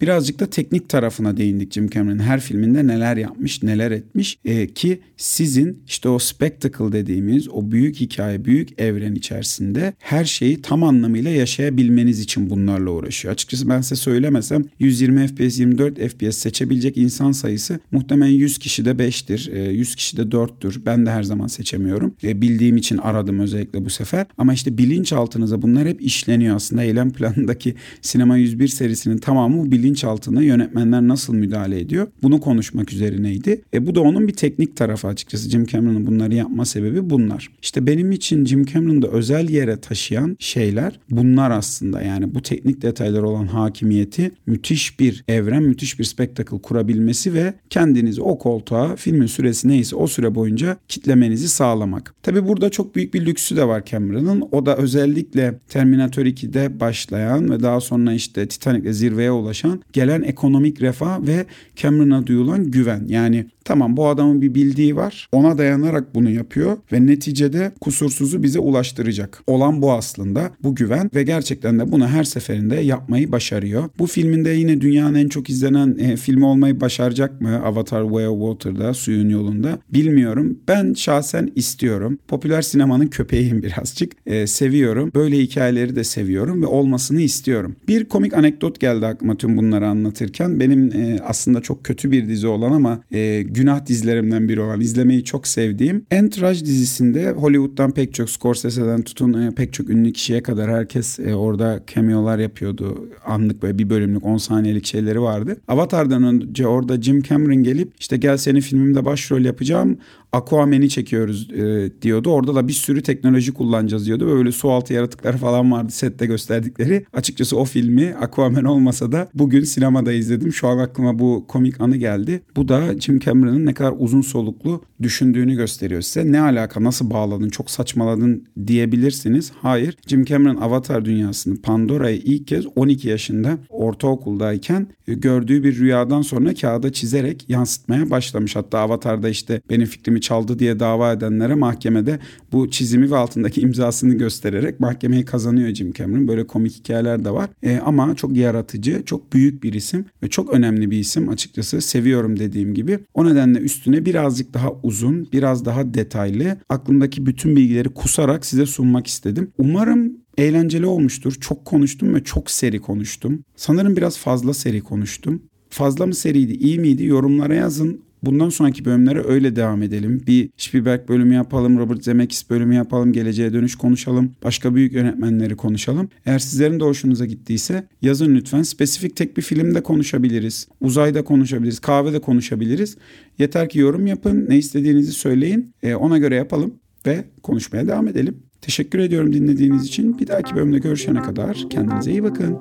Birazcık 0.00 0.40
da 0.40 0.46
teknik 0.46 0.88
tarafına 0.88 1.36
değindik 1.36 1.72
Jim 1.72 1.90
Cameron. 1.90 2.18
Her 2.18 2.40
filminde 2.40 2.86
neler 2.86 3.16
yapmış, 3.16 3.62
neler 3.62 3.90
etmiş 3.90 4.38
e, 4.44 4.66
ki 4.66 5.00
sizin 5.16 5.82
işte 5.86 6.08
o 6.08 6.18
spectacle 6.18 6.92
dediğimiz 6.92 7.48
o 7.48 7.70
büyük 7.70 8.00
hikaye, 8.00 8.44
büyük 8.44 8.80
evren 8.80 9.14
içerisinde 9.14 9.92
her 9.98 10.24
şeyi 10.24 10.62
tam 10.62 10.82
anlamıyla 10.82 11.30
yaşayabilmeniz 11.30 12.20
için 12.20 12.50
bunlarla 12.50 12.90
uğraşıyor. 12.90 13.34
Açıkçası 13.34 13.68
ben 13.68 13.80
size 13.80 13.96
söylemesem 13.96 14.64
120 14.78 15.26
FPS, 15.26 15.58
24 15.58 15.98
FPS 15.98 16.36
seçebilecek 16.36 16.96
insan 16.96 17.32
sayısı 17.32 17.80
muhtemelen 17.90 18.32
100 18.32 18.57
100 18.58 18.62
kişi 18.62 18.84
de 18.84 18.90
5'tir, 18.90 19.70
100 19.72 19.94
kişi 19.94 20.16
de 20.16 20.22
4'tür. 20.22 20.86
Ben 20.86 21.06
de 21.06 21.10
her 21.10 21.22
zaman 21.22 21.46
seçemiyorum. 21.46 22.14
E, 22.24 22.42
bildiğim 22.42 22.76
için 22.76 22.98
aradım 22.98 23.40
özellikle 23.40 23.84
bu 23.84 23.90
sefer. 23.90 24.26
Ama 24.38 24.54
işte 24.54 24.78
bilinçaltınıza 24.78 25.62
bunlar 25.62 25.88
hep 25.88 26.02
işleniyor 26.02 26.56
aslında. 26.56 26.82
Eylem 26.82 27.10
planındaki 27.10 27.74
Sinema 28.02 28.36
101 28.36 28.68
serisinin 28.68 29.18
tamamı 29.18 29.70
bilinçaltına 29.70 30.42
yönetmenler 30.42 31.02
nasıl 31.02 31.34
müdahale 31.34 31.80
ediyor? 31.80 32.06
Bunu 32.22 32.40
konuşmak 32.40 32.92
üzerineydi. 32.92 33.62
E, 33.74 33.86
bu 33.86 33.94
da 33.94 34.00
onun 34.00 34.28
bir 34.28 34.32
teknik 34.32 34.76
tarafı 34.76 35.08
açıkçası. 35.08 35.50
Jim 35.50 35.66
Cameron'ın 35.66 36.06
bunları 36.06 36.34
yapma 36.34 36.64
sebebi 36.64 37.10
bunlar. 37.10 37.48
İşte 37.62 37.86
benim 37.86 38.12
için 38.12 38.44
Jim 38.44 38.64
Cameron'da 38.64 39.08
özel 39.08 39.48
yere 39.48 39.80
taşıyan 39.80 40.36
şeyler 40.38 41.00
bunlar 41.10 41.50
aslında. 41.50 42.02
Yani 42.02 42.34
bu 42.34 42.42
teknik 42.42 42.82
detaylar 42.82 43.22
olan 43.22 43.46
hakimiyeti 43.46 44.30
müthiş 44.46 45.00
bir 45.00 45.24
evren, 45.28 45.62
müthiş 45.62 45.98
bir 45.98 46.04
spektakl 46.04 46.58
kurabilmesi 46.58 47.34
ve 47.34 47.54
kendinizi 47.70 48.22
o 48.22 48.38
koltuğa 48.48 48.96
filmin 48.96 49.26
süresi 49.26 49.68
neyse 49.68 49.96
o 49.96 50.06
süre 50.06 50.34
boyunca 50.34 50.76
kitlemenizi 50.88 51.48
sağlamak. 51.48 52.14
Tabi 52.22 52.48
burada 52.48 52.70
çok 52.70 52.94
büyük 52.94 53.14
bir 53.14 53.26
lüksü 53.26 53.56
de 53.56 53.68
var 53.68 53.84
Cameron'ın. 53.84 54.48
O 54.52 54.66
da 54.66 54.76
özellikle 54.76 55.58
Terminator 55.68 56.22
2'de 56.22 56.80
başlayan 56.80 57.50
ve 57.50 57.62
daha 57.62 57.80
sonra 57.80 58.12
işte 58.12 58.48
Titanic'le 58.48 58.92
zirveye 58.92 59.30
ulaşan 59.30 59.82
gelen 59.92 60.22
ekonomik 60.22 60.82
refah 60.82 61.26
ve 61.26 61.46
Cameron'a 61.76 62.26
duyulan 62.26 62.70
güven. 62.70 63.04
Yani 63.08 63.46
Tamam 63.68 63.96
bu 63.96 64.08
adamın 64.08 64.42
bir 64.42 64.54
bildiği 64.54 64.96
var. 64.96 65.28
Ona 65.32 65.58
dayanarak 65.58 66.14
bunu 66.14 66.30
yapıyor 66.30 66.76
ve 66.92 67.06
neticede 67.06 67.72
kusursuzu 67.80 68.42
bize 68.42 68.58
ulaştıracak. 68.58 69.42
Olan 69.46 69.82
bu 69.82 69.92
aslında. 69.92 70.50
Bu 70.62 70.74
güven 70.74 71.10
ve 71.14 71.22
gerçekten 71.22 71.78
de 71.78 71.92
bunu 71.92 72.08
her 72.08 72.24
seferinde 72.24 72.76
yapmayı 72.76 73.32
başarıyor. 73.32 73.84
Bu 73.98 74.06
filminde 74.06 74.50
yine 74.50 74.80
dünyanın 74.80 75.14
en 75.14 75.28
çok 75.28 75.50
izlenen 75.50 75.96
e, 75.98 76.16
filmi 76.16 76.44
olmayı 76.44 76.80
başaracak 76.80 77.40
mı? 77.40 77.62
Avatar 77.64 78.02
Way 78.02 78.28
of 78.28 78.37
Water'da, 78.38 78.94
suyun 78.94 79.28
yolunda. 79.28 79.78
Bilmiyorum. 79.92 80.58
Ben 80.68 80.94
şahsen 80.94 81.52
istiyorum. 81.54 82.18
Popüler 82.28 82.62
sinemanın 82.62 83.06
köpeğiyim 83.06 83.62
birazcık. 83.62 84.12
E, 84.26 84.46
seviyorum. 84.46 85.12
Böyle 85.14 85.38
hikayeleri 85.38 85.96
de 85.96 86.04
seviyorum 86.04 86.62
ve 86.62 86.66
olmasını 86.66 87.20
istiyorum. 87.20 87.76
Bir 87.88 88.04
komik 88.04 88.34
anekdot 88.34 88.80
geldi 88.80 89.06
aklıma 89.06 89.36
tüm 89.36 89.56
bunları 89.56 89.86
anlatırken. 89.86 90.60
Benim 90.60 90.92
e, 90.92 91.20
aslında 91.20 91.60
çok 91.60 91.84
kötü 91.84 92.10
bir 92.10 92.28
dizi 92.28 92.46
olan 92.46 92.72
ama 92.72 93.00
e, 93.12 93.42
günah 93.42 93.86
dizilerimden 93.86 94.48
biri 94.48 94.60
olan 94.60 94.80
izlemeyi 94.80 95.24
çok 95.24 95.46
sevdiğim 95.46 96.06
Entourage 96.10 96.60
dizisinde 96.60 97.30
Hollywood'dan 97.30 97.90
pek 97.90 98.14
çok 98.14 98.30
Scorsese'den 98.30 99.02
tutun 99.02 99.32
e, 99.32 99.50
pek 99.50 99.72
çok 99.72 99.90
ünlü 99.90 100.12
kişiye 100.12 100.42
kadar 100.42 100.70
herkes 100.70 101.18
e, 101.18 101.34
orada 101.34 101.80
cameo'lar 101.94 102.38
yapıyordu. 102.38 103.08
Anlık 103.26 103.62
böyle 103.62 103.78
bir 103.78 103.90
bölümlük 103.90 104.24
10 104.24 104.36
saniyelik 104.36 104.86
şeyleri 104.86 105.22
vardı. 105.22 105.56
Avatar'dan 105.68 106.22
önce 106.22 106.66
orada 106.66 107.02
Jim 107.02 107.22
Cameron 107.22 107.62
gelip 107.62 107.92
işte 107.98 108.16
gel 108.20 108.36
senin 108.36 108.60
filmimde 108.60 109.04
başrol 109.04 109.40
yapacağım 109.40 109.98
Aquaman'i 110.32 110.88
çekiyoruz 110.88 111.50
e, 111.50 111.90
diyordu. 112.02 112.30
Orada 112.30 112.54
da 112.54 112.68
bir 112.68 112.72
sürü 112.72 113.02
teknoloji 113.02 113.54
kullanacağız 113.54 114.06
diyordu. 114.06 114.26
Böyle 114.26 114.52
su 114.52 114.70
altı 114.70 114.92
yaratıklar 114.92 115.36
falan 115.36 115.72
vardı 115.72 115.92
sette 115.92 116.26
gösterdikleri. 116.26 117.04
Açıkçası 117.12 117.56
o 117.56 117.64
filmi 117.64 118.14
Aquaman 118.20 118.64
olmasa 118.64 119.12
da 119.12 119.28
bugün 119.34 119.64
sinemada 119.64 120.12
izledim. 120.12 120.52
Şu 120.52 120.68
an 120.68 120.78
aklıma 120.78 121.18
bu 121.18 121.44
komik 121.48 121.80
anı 121.80 121.96
geldi. 121.96 122.42
Bu 122.56 122.68
da 122.68 123.00
Jim 123.00 123.18
Cameron'ın 123.18 123.66
ne 123.66 123.74
kadar 123.74 123.94
uzun 123.98 124.20
soluklu 124.20 124.82
düşündüğünü 125.02 125.54
gösteriyor 125.54 126.02
size. 126.02 126.32
Ne 126.32 126.40
alaka 126.40 126.84
nasıl 126.84 127.10
bağladın 127.10 127.48
çok 127.48 127.70
saçmaladın 127.70 128.44
diyebilirsiniz. 128.66 129.52
Hayır 129.62 129.96
Jim 130.06 130.24
Cameron 130.24 130.56
Avatar 130.56 131.04
dünyasını 131.04 131.62
Pandora'yı 131.62 132.16
ilk 132.16 132.46
kez 132.46 132.66
12 132.76 133.08
yaşında 133.08 133.58
ortaokuldayken 133.68 134.86
gördüğü 135.06 135.64
bir 135.64 135.78
rüyadan 135.78 136.22
sonra 136.22 136.54
kağıda 136.54 136.92
çizerek 136.92 137.44
yansıtmaya 137.48 138.10
başlamış. 138.10 138.56
Hatta 138.56 138.78
Avatar'da 138.78 139.28
işte 139.28 139.60
benim 139.70 139.86
fikrimi 139.86 140.17
çizimi 140.18 140.20
çaldı 140.20 140.58
diye 140.58 140.78
dava 140.78 141.12
edenlere 141.12 141.54
mahkemede 141.54 142.18
bu 142.52 142.70
çizimi 142.70 143.10
ve 143.10 143.16
altındaki 143.16 143.60
imzasını 143.60 144.14
göstererek 144.14 144.80
mahkemeyi 144.80 145.24
kazanıyor 145.24 145.74
Jim 145.74 145.92
Cameron. 145.92 146.28
Böyle 146.28 146.46
komik 146.46 146.72
hikayeler 146.72 147.24
de 147.24 147.30
var. 147.30 147.50
E, 147.62 147.78
ama 147.78 148.14
çok 148.14 148.36
yaratıcı, 148.36 149.02
çok 149.04 149.32
büyük 149.32 149.62
bir 149.62 149.72
isim 149.72 150.04
ve 150.22 150.28
çok 150.28 150.50
önemli 150.50 150.90
bir 150.90 150.98
isim 150.98 151.28
açıkçası. 151.28 151.80
Seviyorum 151.80 152.38
dediğim 152.38 152.74
gibi. 152.74 152.98
O 153.14 153.24
nedenle 153.24 153.58
üstüne 153.58 154.04
birazcık 154.04 154.54
daha 154.54 154.70
uzun, 154.82 155.28
biraz 155.32 155.64
daha 155.64 155.94
detaylı, 155.94 156.56
aklımdaki 156.68 157.26
bütün 157.26 157.56
bilgileri 157.56 157.88
kusarak 157.88 158.46
size 158.46 158.66
sunmak 158.66 159.06
istedim. 159.06 159.50
Umarım 159.58 160.12
eğlenceli 160.38 160.86
olmuştur. 160.86 161.34
Çok 161.40 161.64
konuştum 161.64 162.14
ve 162.14 162.24
çok 162.24 162.50
seri 162.50 162.78
konuştum. 162.80 163.44
Sanırım 163.56 163.96
biraz 163.96 164.18
fazla 164.18 164.54
seri 164.54 164.80
konuştum. 164.80 165.42
Fazla 165.70 166.06
mı 166.06 166.14
seriydi, 166.14 166.52
iyi 166.52 166.78
miydi? 166.78 167.04
Yorumlara 167.04 167.54
yazın. 167.54 168.07
Bundan 168.22 168.48
sonraki 168.48 168.84
bölümlere 168.84 169.24
öyle 169.24 169.56
devam 169.56 169.82
edelim. 169.82 170.22
Bir 170.26 170.50
Spielberg 170.56 171.08
bölümü 171.08 171.34
yapalım, 171.34 171.78
Robert 171.78 172.04
Zemeckis 172.04 172.50
bölümü 172.50 172.74
yapalım, 172.74 173.12
geleceğe 173.12 173.52
dönüş 173.52 173.76
konuşalım. 173.76 174.34
Başka 174.44 174.74
büyük 174.74 174.92
yönetmenleri 174.92 175.56
konuşalım. 175.56 176.08
Eğer 176.26 176.38
sizlerin 176.38 176.80
de 176.80 176.84
hoşunuza 176.84 177.26
gittiyse 177.26 177.88
yazın 178.02 178.34
lütfen. 178.34 178.62
Spesifik 178.62 179.16
tek 179.16 179.36
bir 179.36 179.42
filmde 179.42 179.82
konuşabiliriz. 179.82 180.68
Uzayda 180.80 181.24
konuşabiliriz, 181.24 181.78
kahvede 181.78 182.20
konuşabiliriz. 182.20 182.96
Yeter 183.38 183.68
ki 183.68 183.78
yorum 183.78 184.06
yapın, 184.06 184.46
ne 184.48 184.58
istediğinizi 184.58 185.12
söyleyin. 185.12 185.74
E, 185.82 185.94
ona 185.94 186.18
göre 186.18 186.34
yapalım 186.34 186.74
ve 187.06 187.24
konuşmaya 187.42 187.86
devam 187.86 188.08
edelim. 188.08 188.36
Teşekkür 188.60 188.98
ediyorum 188.98 189.32
dinlediğiniz 189.32 189.84
için. 189.84 190.18
Bir 190.18 190.26
dahaki 190.26 190.54
bölümde 190.54 190.78
görüşene 190.78 191.22
kadar 191.22 191.64
kendinize 191.70 192.10
iyi 192.10 192.22
bakın. 192.22 192.58